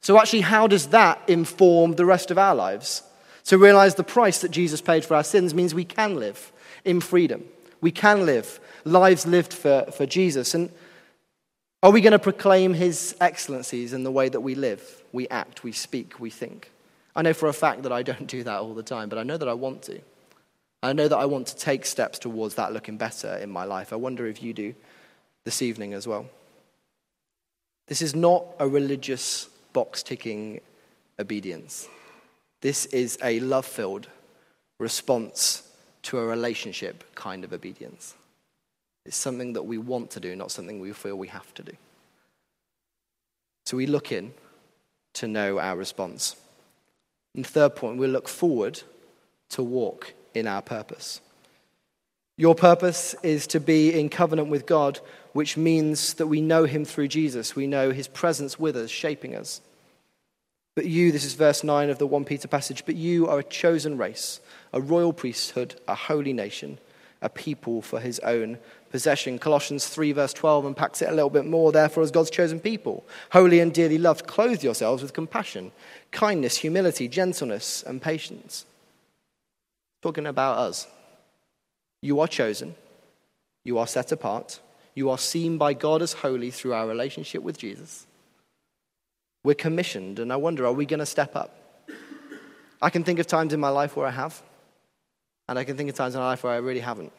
So, 0.00 0.18
actually, 0.18 0.42
how 0.42 0.66
does 0.68 0.88
that 0.88 1.20
inform 1.28 1.92
the 1.92 2.04
rest 2.04 2.30
of 2.30 2.38
our 2.38 2.54
lives? 2.54 3.02
To 3.46 3.58
realize 3.58 3.94
the 3.94 4.04
price 4.04 4.40
that 4.42 4.50
Jesus 4.50 4.80
paid 4.80 5.04
for 5.04 5.16
our 5.16 5.24
sins 5.24 5.54
means 5.54 5.74
we 5.74 5.84
can 5.84 6.16
live 6.16 6.52
in 6.84 7.00
freedom. 7.00 7.44
We 7.80 7.92
can 7.92 8.26
live 8.26 8.60
lives 8.84 9.26
lived 9.26 9.52
for, 9.52 9.86
for 9.92 10.06
Jesus. 10.06 10.54
And 10.54 10.70
are 11.82 11.90
we 11.90 12.00
going 12.00 12.12
to 12.12 12.18
proclaim 12.18 12.74
his 12.74 13.16
excellencies 13.20 13.92
in 13.92 14.02
the 14.02 14.10
way 14.10 14.28
that 14.28 14.40
we 14.40 14.54
live, 14.54 15.02
we 15.12 15.28
act, 15.28 15.62
we 15.62 15.72
speak, 15.72 16.18
we 16.18 16.30
think? 16.30 16.70
I 17.14 17.22
know 17.22 17.34
for 17.34 17.48
a 17.48 17.52
fact 17.52 17.82
that 17.82 17.92
I 17.92 18.02
don't 18.02 18.26
do 18.26 18.42
that 18.44 18.60
all 18.60 18.74
the 18.74 18.82
time, 18.82 19.08
but 19.08 19.18
I 19.18 19.22
know 19.22 19.36
that 19.36 19.48
I 19.48 19.54
want 19.54 19.82
to. 19.82 20.00
I 20.82 20.92
know 20.92 21.08
that 21.08 21.16
I 21.16 21.24
want 21.24 21.48
to 21.48 21.56
take 21.56 21.84
steps 21.84 22.18
towards 22.18 22.54
that 22.54 22.72
looking 22.72 22.96
better 22.96 23.36
in 23.36 23.50
my 23.50 23.64
life. 23.64 23.92
I 23.92 23.96
wonder 23.96 24.26
if 24.26 24.42
you 24.42 24.52
do 24.52 24.74
this 25.44 25.62
evening 25.62 25.92
as 25.92 26.06
well. 26.06 26.26
This 27.88 28.02
is 28.02 28.14
not 28.14 28.44
a 28.58 28.68
religious 28.68 29.48
box 29.72 30.02
ticking 30.02 30.60
obedience. 31.18 31.88
This 32.60 32.86
is 32.86 33.18
a 33.22 33.40
love 33.40 33.66
filled 33.66 34.08
response 34.78 35.67
to 36.08 36.18
a 36.18 36.24
relationship 36.26 37.04
kind 37.14 37.44
of 37.44 37.52
obedience. 37.52 38.14
It's 39.04 39.14
something 39.14 39.52
that 39.52 39.64
we 39.64 39.76
want 39.76 40.10
to 40.12 40.20
do, 40.20 40.34
not 40.34 40.50
something 40.50 40.80
we 40.80 40.92
feel 40.94 41.16
we 41.16 41.28
have 41.28 41.52
to 41.54 41.62
do. 41.62 41.72
So 43.66 43.76
we 43.76 43.84
look 43.84 44.10
in 44.10 44.32
to 45.14 45.28
know 45.28 45.58
our 45.58 45.76
response. 45.76 46.34
And 47.34 47.46
third 47.46 47.76
point, 47.76 47.98
we 47.98 48.06
look 48.06 48.26
forward 48.26 48.82
to 49.50 49.62
walk 49.62 50.14
in 50.32 50.46
our 50.46 50.62
purpose. 50.62 51.20
Your 52.38 52.54
purpose 52.54 53.14
is 53.22 53.46
to 53.48 53.60
be 53.60 53.92
in 53.92 54.08
covenant 54.08 54.48
with 54.48 54.64
God, 54.64 55.00
which 55.34 55.58
means 55.58 56.14
that 56.14 56.26
we 56.26 56.40
know 56.40 56.64
Him 56.64 56.86
through 56.86 57.08
Jesus. 57.08 57.54
We 57.54 57.66
know 57.66 57.90
His 57.90 58.08
presence 58.08 58.58
with 58.58 58.76
us, 58.76 58.88
shaping 58.88 59.34
us. 59.34 59.60
But 60.78 60.86
you, 60.86 61.10
this 61.10 61.24
is 61.24 61.34
verse 61.34 61.64
9 61.64 61.90
of 61.90 61.98
the 61.98 62.06
1 62.06 62.24
Peter 62.24 62.46
passage, 62.46 62.84
but 62.86 62.94
you 62.94 63.26
are 63.26 63.40
a 63.40 63.42
chosen 63.42 63.98
race, 63.98 64.38
a 64.72 64.80
royal 64.80 65.12
priesthood, 65.12 65.74
a 65.88 65.96
holy 65.96 66.32
nation, 66.32 66.78
a 67.20 67.28
people 67.28 67.82
for 67.82 67.98
his 67.98 68.20
own 68.20 68.58
possession. 68.88 69.40
Colossians 69.40 69.88
3, 69.88 70.12
verse 70.12 70.32
12, 70.32 70.66
unpacks 70.66 71.02
it 71.02 71.08
a 71.08 71.12
little 71.12 71.30
bit 71.30 71.46
more. 71.46 71.72
Therefore, 71.72 72.04
as 72.04 72.12
God's 72.12 72.30
chosen 72.30 72.60
people, 72.60 73.04
holy 73.32 73.58
and 73.58 73.74
dearly 73.74 73.98
loved, 73.98 74.28
clothe 74.28 74.62
yourselves 74.62 75.02
with 75.02 75.14
compassion, 75.14 75.72
kindness, 76.12 76.58
humility, 76.58 77.08
gentleness, 77.08 77.82
and 77.84 78.00
patience. 78.00 78.64
Talking 80.00 80.28
about 80.28 80.58
us. 80.58 80.86
You 82.02 82.20
are 82.20 82.28
chosen, 82.28 82.76
you 83.64 83.78
are 83.78 83.86
set 83.88 84.12
apart, 84.12 84.60
you 84.94 85.10
are 85.10 85.18
seen 85.18 85.58
by 85.58 85.74
God 85.74 86.02
as 86.02 86.12
holy 86.12 86.52
through 86.52 86.74
our 86.74 86.86
relationship 86.86 87.42
with 87.42 87.58
Jesus. 87.58 88.06
We're 89.44 89.54
commissioned, 89.54 90.18
and 90.18 90.32
I 90.32 90.36
wonder, 90.36 90.66
are 90.66 90.72
we 90.72 90.86
going 90.86 91.00
to 91.00 91.06
step 91.06 91.36
up? 91.36 91.54
I 92.80 92.90
can 92.90 93.04
think 93.04 93.18
of 93.18 93.26
times 93.26 93.52
in 93.52 93.60
my 93.60 93.70
life 93.70 93.96
where 93.96 94.06
I 94.06 94.10
have, 94.10 94.42
and 95.48 95.58
I 95.58 95.64
can 95.64 95.76
think 95.76 95.90
of 95.90 95.96
times 95.96 96.14
in 96.14 96.20
my 96.20 96.26
life 96.26 96.44
where 96.44 96.52
I 96.52 96.56
really 96.58 96.80
haven't. 96.80 97.12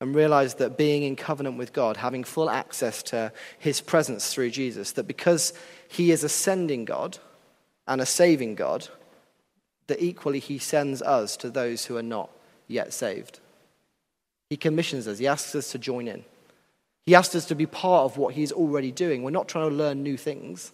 And 0.00 0.14
realize 0.14 0.54
that 0.54 0.76
being 0.76 1.04
in 1.04 1.14
covenant 1.14 1.58
with 1.58 1.72
God, 1.72 1.96
having 1.96 2.24
full 2.24 2.50
access 2.50 3.04
to 3.04 3.32
his 3.58 3.80
presence 3.80 4.32
through 4.34 4.50
Jesus, 4.50 4.92
that 4.92 5.06
because 5.06 5.52
he 5.88 6.10
is 6.10 6.24
ascending 6.24 6.84
God, 6.84 7.18
and 7.86 8.00
a 8.00 8.06
saving 8.06 8.54
God, 8.54 8.88
that 9.88 10.02
equally 10.02 10.38
he 10.38 10.58
sends 10.58 11.02
us 11.02 11.36
to 11.38 11.50
those 11.50 11.86
who 11.86 11.96
are 11.96 12.02
not 12.02 12.30
yet 12.68 12.92
saved. 12.92 13.40
He 14.50 14.56
commissions 14.56 15.08
us, 15.08 15.18
he 15.18 15.26
asks 15.26 15.54
us 15.54 15.72
to 15.72 15.78
join 15.78 16.08
in. 16.08 16.24
He 17.06 17.14
asked 17.14 17.34
us 17.34 17.46
to 17.46 17.54
be 17.54 17.66
part 17.66 18.04
of 18.04 18.16
what 18.16 18.34
he's 18.34 18.52
already 18.52 18.92
doing. 18.92 19.22
We're 19.22 19.30
not 19.30 19.48
trying 19.48 19.68
to 19.68 19.74
learn 19.74 20.02
new 20.02 20.16
things. 20.16 20.72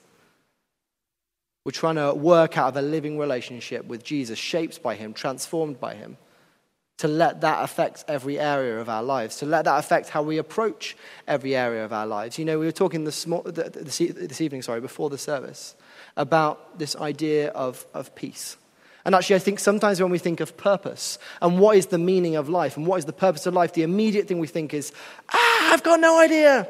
We're 1.65 1.73
trying 1.73 1.97
to 1.97 2.15
work 2.15 2.57
out 2.57 2.69
of 2.69 2.77
a 2.77 2.83
living 2.83 3.19
relationship 3.19 3.87
with 3.87 4.03
Jesus, 4.05 4.39
shaped 4.39 4.83
by 4.83 4.95
him, 4.95 5.13
transformed 5.13 5.81
by 5.81 5.95
him 5.95 6.19
to 6.99 7.09
let 7.09 7.41
that 7.43 7.63
affect 7.63 8.05
every 8.09 8.39
area 8.39 8.81
of 8.81 8.89
our 8.89 9.03
lives, 9.03 9.37
to 9.37 9.47
let 9.47 9.65
that 9.65 9.79
affect 9.79 10.09
how 10.09 10.23
we 10.23 10.39
approach 10.39 10.97
every 11.29 11.55
area 11.55 11.85
of 11.85 11.93
our 11.93 12.07
lives. 12.07 12.39
You 12.39 12.45
know, 12.45 12.59
we 12.59 12.67
were 12.67 12.73
talking 12.73 13.05
this, 13.05 13.25
this 13.25 14.41
evening, 14.41 14.63
sorry, 14.63 14.81
before 14.81 15.09
the 15.09 15.19
service, 15.19 15.77
about 16.17 16.79
this 16.79 16.97
idea 16.97 17.51
of, 17.51 17.87
of 17.95 18.15
peace. 18.17 18.57
And 19.09 19.15
actually, 19.15 19.37
I 19.37 19.39
think 19.39 19.59
sometimes 19.59 20.03
when 20.03 20.11
we 20.11 20.19
think 20.19 20.41
of 20.41 20.55
purpose 20.59 21.19
and 21.41 21.59
what 21.59 21.79
is 21.79 21.87
the 21.87 21.97
meaning 21.97 22.37
of 22.37 22.51
life 22.51 22.77
and 22.77 22.87
what 22.87 22.99
is 22.99 23.07
the 23.07 23.13
purpose 23.15 23.47
of 23.47 23.55
life, 23.55 23.73
the 23.73 23.83
immediate 23.83 24.29
thing 24.29 24.39
we 24.39 24.47
think 24.47 24.75
is, 24.75 24.93
ah, 25.33 25.73
I've 25.73 25.83
got 25.83 25.99
no 25.99 26.21
idea. 26.21 26.69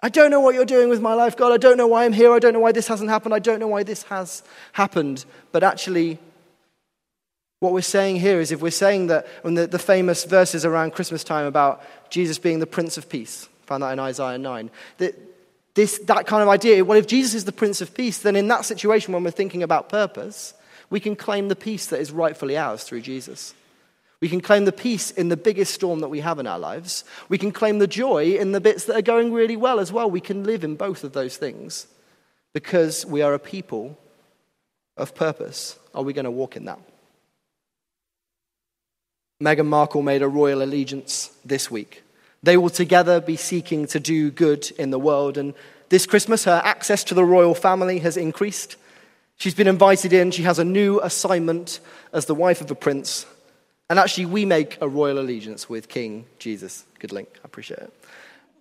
I 0.00 0.10
don't 0.10 0.30
know 0.30 0.38
what 0.38 0.54
you're 0.54 0.64
doing 0.64 0.88
with 0.88 1.00
my 1.00 1.12
life, 1.12 1.36
God. 1.36 1.50
I 1.50 1.56
don't 1.56 1.76
know 1.76 1.88
why 1.88 2.04
I'm 2.04 2.12
here. 2.12 2.32
I 2.32 2.38
don't 2.38 2.52
know 2.52 2.60
why 2.60 2.70
this 2.70 2.86
hasn't 2.86 3.10
happened. 3.10 3.34
I 3.34 3.40
don't 3.40 3.58
know 3.58 3.66
why 3.66 3.82
this 3.82 4.04
has 4.04 4.44
happened. 4.74 5.24
But 5.50 5.64
actually, 5.64 6.20
what 7.58 7.72
we're 7.72 7.80
saying 7.80 8.20
here 8.20 8.40
is 8.40 8.52
if 8.52 8.62
we're 8.62 8.70
saying 8.70 9.08
that 9.08 9.26
when 9.42 9.54
the, 9.54 9.66
the 9.66 9.80
famous 9.80 10.22
verses 10.22 10.64
around 10.64 10.92
Christmas 10.92 11.24
time 11.24 11.46
about 11.46 11.82
Jesus 12.10 12.38
being 12.38 12.60
the 12.60 12.66
Prince 12.68 12.96
of 12.96 13.08
Peace, 13.08 13.48
found 13.66 13.82
that 13.82 13.92
in 13.92 13.98
Isaiah 13.98 14.38
9, 14.38 14.70
that 14.98 15.18
this, 15.74 15.98
that 16.04 16.28
kind 16.28 16.44
of 16.44 16.48
idea, 16.48 16.84
well, 16.84 16.96
if 16.96 17.08
Jesus 17.08 17.34
is 17.34 17.44
the 17.44 17.50
Prince 17.50 17.80
of 17.80 17.92
Peace, 17.92 18.18
then 18.18 18.36
in 18.36 18.46
that 18.46 18.64
situation 18.64 19.12
when 19.12 19.24
we're 19.24 19.32
thinking 19.32 19.64
about 19.64 19.88
purpose, 19.88 20.54
we 20.90 21.00
can 21.00 21.16
claim 21.16 21.48
the 21.48 21.56
peace 21.56 21.86
that 21.86 22.00
is 22.00 22.12
rightfully 22.12 22.58
ours 22.58 22.84
through 22.84 23.00
Jesus. 23.00 23.54
We 24.20 24.28
can 24.28 24.42
claim 24.42 24.66
the 24.66 24.72
peace 24.72 25.10
in 25.10 25.28
the 25.30 25.36
biggest 25.36 25.72
storm 25.72 26.00
that 26.00 26.08
we 26.08 26.20
have 26.20 26.38
in 26.38 26.46
our 26.46 26.58
lives. 26.58 27.04
We 27.30 27.38
can 27.38 27.52
claim 27.52 27.78
the 27.78 27.86
joy 27.86 28.36
in 28.36 28.52
the 28.52 28.60
bits 28.60 28.84
that 28.84 28.96
are 28.96 29.02
going 29.02 29.32
really 29.32 29.56
well 29.56 29.80
as 29.80 29.92
well. 29.92 30.10
We 30.10 30.20
can 30.20 30.44
live 30.44 30.62
in 30.62 30.76
both 30.76 31.04
of 31.04 31.14
those 31.14 31.38
things 31.38 31.86
because 32.52 33.06
we 33.06 33.22
are 33.22 33.32
a 33.32 33.38
people 33.38 33.98
of 34.96 35.14
purpose. 35.14 35.78
Are 35.94 36.02
we 36.02 36.12
going 36.12 36.26
to 36.26 36.30
walk 36.30 36.56
in 36.56 36.66
that? 36.66 36.78
Meghan 39.42 39.66
Markle 39.66 40.02
made 40.02 40.20
a 40.20 40.28
royal 40.28 40.62
allegiance 40.62 41.30
this 41.44 41.70
week. 41.70 42.02
They 42.42 42.58
will 42.58 42.68
together 42.68 43.20
be 43.20 43.36
seeking 43.36 43.86
to 43.86 44.00
do 44.00 44.30
good 44.30 44.70
in 44.72 44.90
the 44.90 44.98
world. 44.98 45.38
And 45.38 45.54
this 45.88 46.04
Christmas, 46.04 46.44
her 46.44 46.60
access 46.62 47.04
to 47.04 47.14
the 47.14 47.24
royal 47.24 47.54
family 47.54 48.00
has 48.00 48.18
increased. 48.18 48.76
She's 49.40 49.54
been 49.54 49.68
invited 49.68 50.12
in. 50.12 50.32
She 50.32 50.42
has 50.42 50.58
a 50.58 50.66
new 50.66 51.00
assignment 51.00 51.80
as 52.12 52.26
the 52.26 52.34
wife 52.34 52.60
of 52.60 52.70
a 52.70 52.74
prince. 52.74 53.24
And 53.88 53.98
actually, 53.98 54.26
we 54.26 54.44
make 54.44 54.76
a 54.82 54.88
royal 54.88 55.18
allegiance 55.18 55.66
with 55.66 55.88
King 55.88 56.26
Jesus. 56.38 56.84
Good 56.98 57.10
link. 57.10 57.30
I 57.36 57.40
appreciate 57.44 57.80
it. 57.80 57.94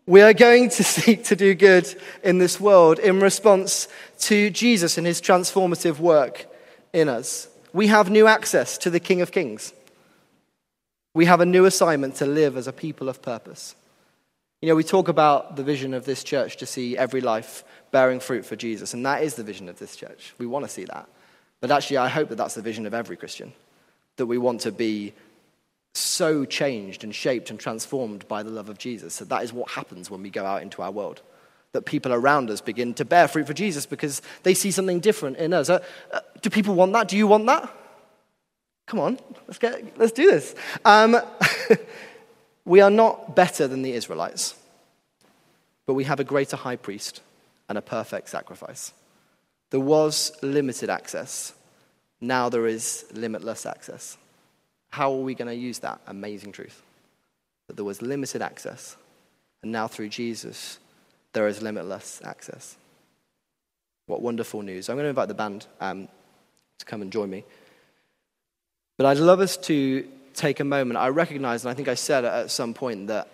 We 0.05 0.21
are 0.21 0.31
going 0.31 0.69
to 0.69 0.83
seek 0.95 1.25
to 1.25 1.35
do 1.35 1.53
good 1.53 1.93
in 2.23 2.37
this 2.37 2.61
world 2.61 2.97
in 2.97 3.19
response 3.19 3.89
to 4.19 4.49
Jesus 4.49 4.97
and 4.97 5.05
his 5.05 5.19
transformative 5.19 5.99
work 5.99 6.45
in 6.93 7.09
us. 7.09 7.49
We 7.73 7.87
have 7.87 8.09
new 8.09 8.27
access 8.27 8.77
to 8.77 8.89
the 8.89 9.01
King 9.01 9.19
of 9.19 9.33
Kings. 9.33 9.73
We 11.13 11.25
have 11.25 11.41
a 11.41 11.45
new 11.45 11.65
assignment 11.65 12.15
to 12.15 12.25
live 12.25 12.55
as 12.55 12.67
a 12.67 12.71
people 12.71 13.09
of 13.09 13.21
purpose. 13.21 13.75
You 14.61 14.69
know, 14.69 14.75
we 14.75 14.85
talk 14.85 15.09
about 15.09 15.57
the 15.57 15.63
vision 15.63 15.93
of 15.93 16.05
this 16.05 16.23
church 16.23 16.55
to 16.57 16.65
see 16.65 16.97
every 16.97 17.19
life 17.19 17.65
bearing 17.91 18.19
fruit 18.19 18.45
for 18.45 18.55
Jesus, 18.55 18.93
and 18.93 19.05
that 19.05 19.23
is 19.23 19.35
the 19.35 19.43
vision 19.43 19.69
of 19.69 19.79
this 19.79 19.95
church. 19.95 20.33
We 20.37 20.45
want 20.45 20.65
to 20.65 20.71
see 20.71 20.85
that. 20.85 21.07
But 21.61 21.71
actually, 21.71 21.97
I 21.97 22.07
hope 22.07 22.29
that 22.29 22.35
that's 22.35 22.55
the 22.55 22.61
vision 22.61 22.85
of 22.85 22.93
every 22.93 23.17
Christian, 23.17 23.53
that 24.17 24.25
we 24.25 24.37
want 24.37 24.61
to 24.61 24.71
be 24.71 25.13
so 25.93 26.45
changed 26.45 27.03
and 27.03 27.13
shaped 27.13 27.49
and 27.49 27.59
transformed 27.59 28.27
by 28.27 28.43
the 28.43 28.49
love 28.49 28.69
of 28.69 28.77
Jesus. 28.77 29.13
So 29.15 29.25
that 29.25 29.43
is 29.43 29.51
what 29.51 29.71
happens 29.71 30.09
when 30.09 30.21
we 30.21 30.29
go 30.29 30.45
out 30.45 30.61
into 30.61 30.81
our 30.81 30.91
world. 30.91 31.21
That 31.73 31.85
people 31.85 32.13
around 32.13 32.49
us 32.49 32.61
begin 32.61 32.93
to 32.95 33.05
bear 33.05 33.27
fruit 33.27 33.47
for 33.47 33.53
Jesus 33.53 33.85
because 33.85 34.21
they 34.43 34.53
see 34.53 34.71
something 34.71 34.99
different 34.99 35.37
in 35.37 35.53
us. 35.53 35.69
Uh, 35.69 35.83
uh, 36.11 36.19
do 36.41 36.49
people 36.49 36.75
want 36.75 36.93
that? 36.93 37.07
Do 37.07 37.17
you 37.17 37.27
want 37.27 37.45
that? 37.47 37.75
Come 38.87 38.99
on, 38.99 39.19
let's, 39.47 39.59
get, 39.59 39.99
let's 39.99 40.11
do 40.11 40.31
this. 40.31 40.55
Um, 40.83 41.15
we 42.65 42.81
are 42.81 42.89
not 42.89 43.35
better 43.35 43.67
than 43.67 43.83
the 43.83 43.93
Israelites, 43.93 44.55
but 45.85 45.93
we 45.93 46.05
have 46.05 46.19
a 46.19 46.23
greater 46.23 46.55
high 46.55 46.75
priest 46.75 47.21
and 47.69 47.77
a 47.77 47.81
perfect 47.81 48.29
sacrifice. 48.29 48.91
There 49.69 49.79
was 49.79 50.31
limited 50.41 50.89
access, 50.89 51.53
now 52.19 52.49
there 52.49 52.67
is 52.67 53.05
limitless 53.13 53.65
access. 53.65 54.17
How 54.89 55.13
are 55.13 55.21
we 55.21 55.35
going 55.35 55.47
to 55.47 55.55
use 55.55 55.79
that 55.79 56.01
amazing 56.07 56.51
truth? 56.51 56.81
That 57.67 57.75
there 57.75 57.85
was 57.85 58.01
limited 58.01 58.41
access, 58.41 58.97
and 59.61 59.71
now 59.71 59.87
through 59.87 60.09
Jesus, 60.09 60.79
there 61.33 61.47
is 61.47 61.61
limitless 61.61 62.19
access. 62.25 62.75
What 64.07 64.23
wonderful 64.23 64.63
news. 64.63 64.89
I'm 64.89 64.95
going 64.95 65.05
to 65.05 65.09
invite 65.09 65.27
the 65.27 65.35
band 65.35 65.67
um, 65.79 66.07
to 66.79 66.85
come 66.85 67.03
and 67.03 67.11
join 67.11 67.29
me. 67.29 67.45
But 68.97 69.05
I'd 69.05 69.17
love 69.17 69.39
us 69.39 69.55
to 69.57 70.07
take 70.33 70.59
a 70.59 70.63
moment. 70.63 70.97
I 70.97 71.09
recognize, 71.09 71.63
and 71.63 71.71
I 71.71 71.75
think 71.75 71.87
I 71.87 71.93
said 71.93 72.25
at 72.25 72.49
some 72.49 72.73
point, 72.73 73.07
that 73.07 73.27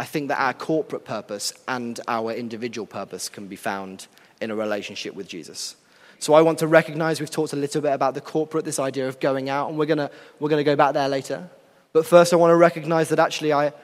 I 0.00 0.04
think 0.04 0.28
that 0.28 0.40
our 0.40 0.54
corporate 0.54 1.04
purpose 1.04 1.52
and 1.68 2.00
our 2.08 2.32
individual 2.32 2.86
purpose 2.86 3.28
can 3.28 3.48
be 3.48 3.56
found 3.56 4.06
in 4.40 4.50
a 4.50 4.56
relationship 4.56 5.14
with 5.14 5.28
Jesus. 5.28 5.76
So 6.18 6.32
I 6.32 6.40
want 6.40 6.58
to 6.60 6.66
recognize 6.66 7.20
we've 7.20 7.30
talked 7.30 7.52
a 7.52 7.56
little 7.56 7.82
bit 7.82 7.92
about 7.92 8.14
the 8.14 8.22
corporate, 8.22 8.64
this 8.64 8.78
idea 8.78 9.08
of 9.08 9.20
going 9.20 9.50
out, 9.50 9.68
and 9.68 9.78
we're 9.78 9.84
going 9.84 10.08
we're 10.38 10.48
going 10.48 10.64
to 10.64 10.64
go 10.64 10.74
back 10.74 10.94
there 10.94 11.06
later. 11.06 11.50
But 11.92 12.06
first, 12.06 12.32
I 12.32 12.36
want 12.36 12.50
to 12.50 12.56
recognize 12.56 13.10
that 13.10 13.18
actually 13.18 13.52
I, 13.52 13.74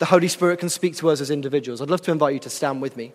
the 0.00 0.06
Holy 0.06 0.26
Spirit 0.26 0.58
can 0.58 0.70
speak 0.70 0.96
to 0.96 1.08
us 1.08 1.20
as 1.20 1.30
individuals. 1.30 1.80
I'd 1.80 1.88
love 1.88 2.02
to 2.02 2.10
invite 2.10 2.34
you 2.34 2.40
to 2.40 2.50
stand 2.50 2.82
with 2.82 2.96
me. 2.96 3.12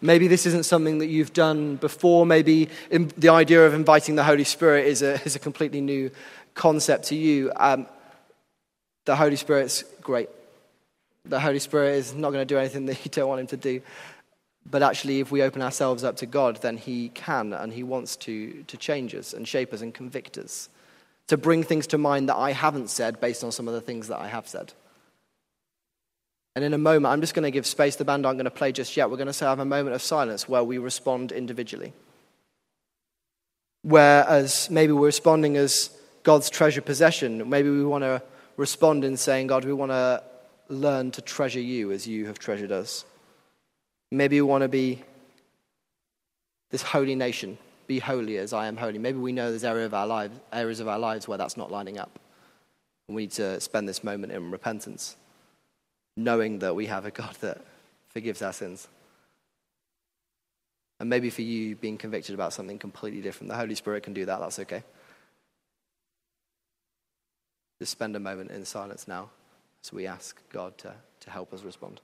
Maybe 0.00 0.28
this 0.28 0.46
isn't 0.46 0.66
something 0.66 0.98
that 0.98 1.06
you've 1.06 1.32
done 1.32 1.76
before. 1.76 2.24
Maybe 2.24 2.68
the 2.90 3.30
idea 3.30 3.66
of 3.66 3.74
inviting 3.74 4.14
the 4.14 4.22
Holy 4.22 4.44
Spirit 4.44 4.86
is 4.86 5.02
a, 5.02 5.14
is 5.24 5.34
a 5.34 5.40
completely 5.40 5.80
new 5.80 6.12
concept 6.54 7.06
to 7.06 7.16
you, 7.16 7.50
um, 7.56 7.88
the 9.04 9.16
Holy 9.16 9.34
Spirit's 9.34 9.82
great. 10.00 10.28
The 11.24 11.40
Holy 11.40 11.58
Spirit 11.58 11.96
is 11.96 12.14
not 12.14 12.30
going 12.30 12.46
to 12.46 12.54
do 12.54 12.58
anything 12.58 12.86
that 12.86 13.04
you 13.04 13.10
don't 13.10 13.28
want 13.28 13.40
him 13.40 13.46
to 13.48 13.56
do. 13.56 13.82
But 14.68 14.82
actually, 14.82 15.20
if 15.20 15.30
we 15.30 15.42
open 15.42 15.62
ourselves 15.62 16.04
up 16.04 16.16
to 16.18 16.26
God, 16.26 16.62
then 16.62 16.76
He 16.76 17.08
can 17.10 17.52
and 17.52 17.72
He 17.72 17.82
wants 17.82 18.16
to, 18.16 18.62
to 18.64 18.76
change 18.76 19.14
us 19.14 19.32
and 19.32 19.46
shape 19.46 19.72
us 19.72 19.80
and 19.80 19.92
convict 19.92 20.38
us, 20.38 20.68
to 21.28 21.36
bring 21.36 21.62
things 21.62 21.86
to 21.88 21.98
mind 21.98 22.28
that 22.28 22.36
I 22.36 22.52
haven't 22.52 22.90
said 22.90 23.20
based 23.20 23.42
on 23.42 23.52
some 23.52 23.66
of 23.66 23.74
the 23.74 23.80
things 23.80 24.08
that 24.08 24.18
I 24.18 24.28
have 24.28 24.46
said. 24.46 24.72
And 26.54 26.64
in 26.64 26.74
a 26.74 26.78
moment, 26.78 27.12
I'm 27.12 27.20
just 27.20 27.34
going 27.34 27.44
to 27.44 27.50
give 27.50 27.66
space. 27.66 27.96
The 27.96 28.04
band 28.04 28.26
aren't 28.26 28.36
going 28.36 28.44
to 28.44 28.50
play 28.50 28.72
just 28.72 28.96
yet. 28.96 29.10
We're 29.10 29.16
going 29.16 29.32
to 29.32 29.44
have 29.44 29.58
a 29.58 29.64
moment 29.64 29.94
of 29.94 30.02
silence 30.02 30.48
where 30.48 30.62
we 30.62 30.78
respond 30.78 31.32
individually. 31.32 31.92
Whereas 33.82 34.70
maybe 34.70 34.92
we're 34.92 35.06
responding 35.06 35.56
as 35.56 35.90
God's 36.22 36.50
treasure 36.50 36.82
possession. 36.82 37.48
Maybe 37.48 37.70
we 37.70 37.84
want 37.84 38.04
to 38.04 38.22
respond 38.56 39.04
in 39.04 39.16
saying, 39.16 39.46
God, 39.48 39.64
we 39.64 39.72
want 39.72 39.92
to 39.92 40.22
learn 40.72 41.10
to 41.12 41.20
treasure 41.20 41.60
you 41.60 41.92
as 41.92 42.06
you 42.06 42.26
have 42.26 42.38
treasured 42.38 42.72
us. 42.72 43.04
Maybe 44.10 44.40
we 44.40 44.48
want 44.48 44.62
to 44.62 44.68
be 44.68 45.02
this 46.70 46.82
holy 46.82 47.14
nation, 47.14 47.58
be 47.86 47.98
holy 47.98 48.38
as 48.38 48.52
I 48.52 48.66
am 48.66 48.76
holy. 48.76 48.98
Maybe 48.98 49.18
we 49.18 49.32
know 49.32 49.50
there's 49.50 49.64
area 49.64 49.86
of 49.86 49.94
our 49.94 50.06
lives, 50.06 50.38
areas 50.52 50.80
of 50.80 50.88
our 50.88 50.98
lives 50.98 51.28
where 51.28 51.38
that's 51.38 51.56
not 51.56 51.70
lining 51.70 51.98
up. 51.98 52.18
And 53.06 53.14
we 53.14 53.24
need 53.24 53.32
to 53.32 53.60
spend 53.60 53.88
this 53.88 54.02
moment 54.02 54.32
in 54.32 54.50
repentance, 54.50 55.16
knowing 56.16 56.60
that 56.60 56.74
we 56.74 56.86
have 56.86 57.04
a 57.04 57.10
God 57.10 57.36
that 57.40 57.60
forgives 58.08 58.40
our 58.40 58.52
sins. 58.52 58.88
And 61.00 61.10
maybe 61.10 61.30
for 61.30 61.42
you, 61.42 61.76
being 61.76 61.98
convicted 61.98 62.34
about 62.34 62.52
something 62.52 62.78
completely 62.78 63.20
different, 63.20 63.50
the 63.50 63.56
Holy 63.56 63.74
Spirit 63.74 64.04
can 64.04 64.14
do 64.14 64.24
that. 64.24 64.40
That's 64.40 64.58
okay. 64.60 64.84
Just 67.78 67.92
spend 67.92 68.14
a 68.16 68.20
moment 68.20 68.52
in 68.52 68.64
silence 68.64 69.08
now 69.08 69.30
as 69.82 69.92
we 69.92 70.06
ask 70.06 70.40
God 70.50 70.78
to, 70.78 70.94
to 71.20 71.30
help 71.30 71.52
us 71.52 71.62
respond. 71.62 72.00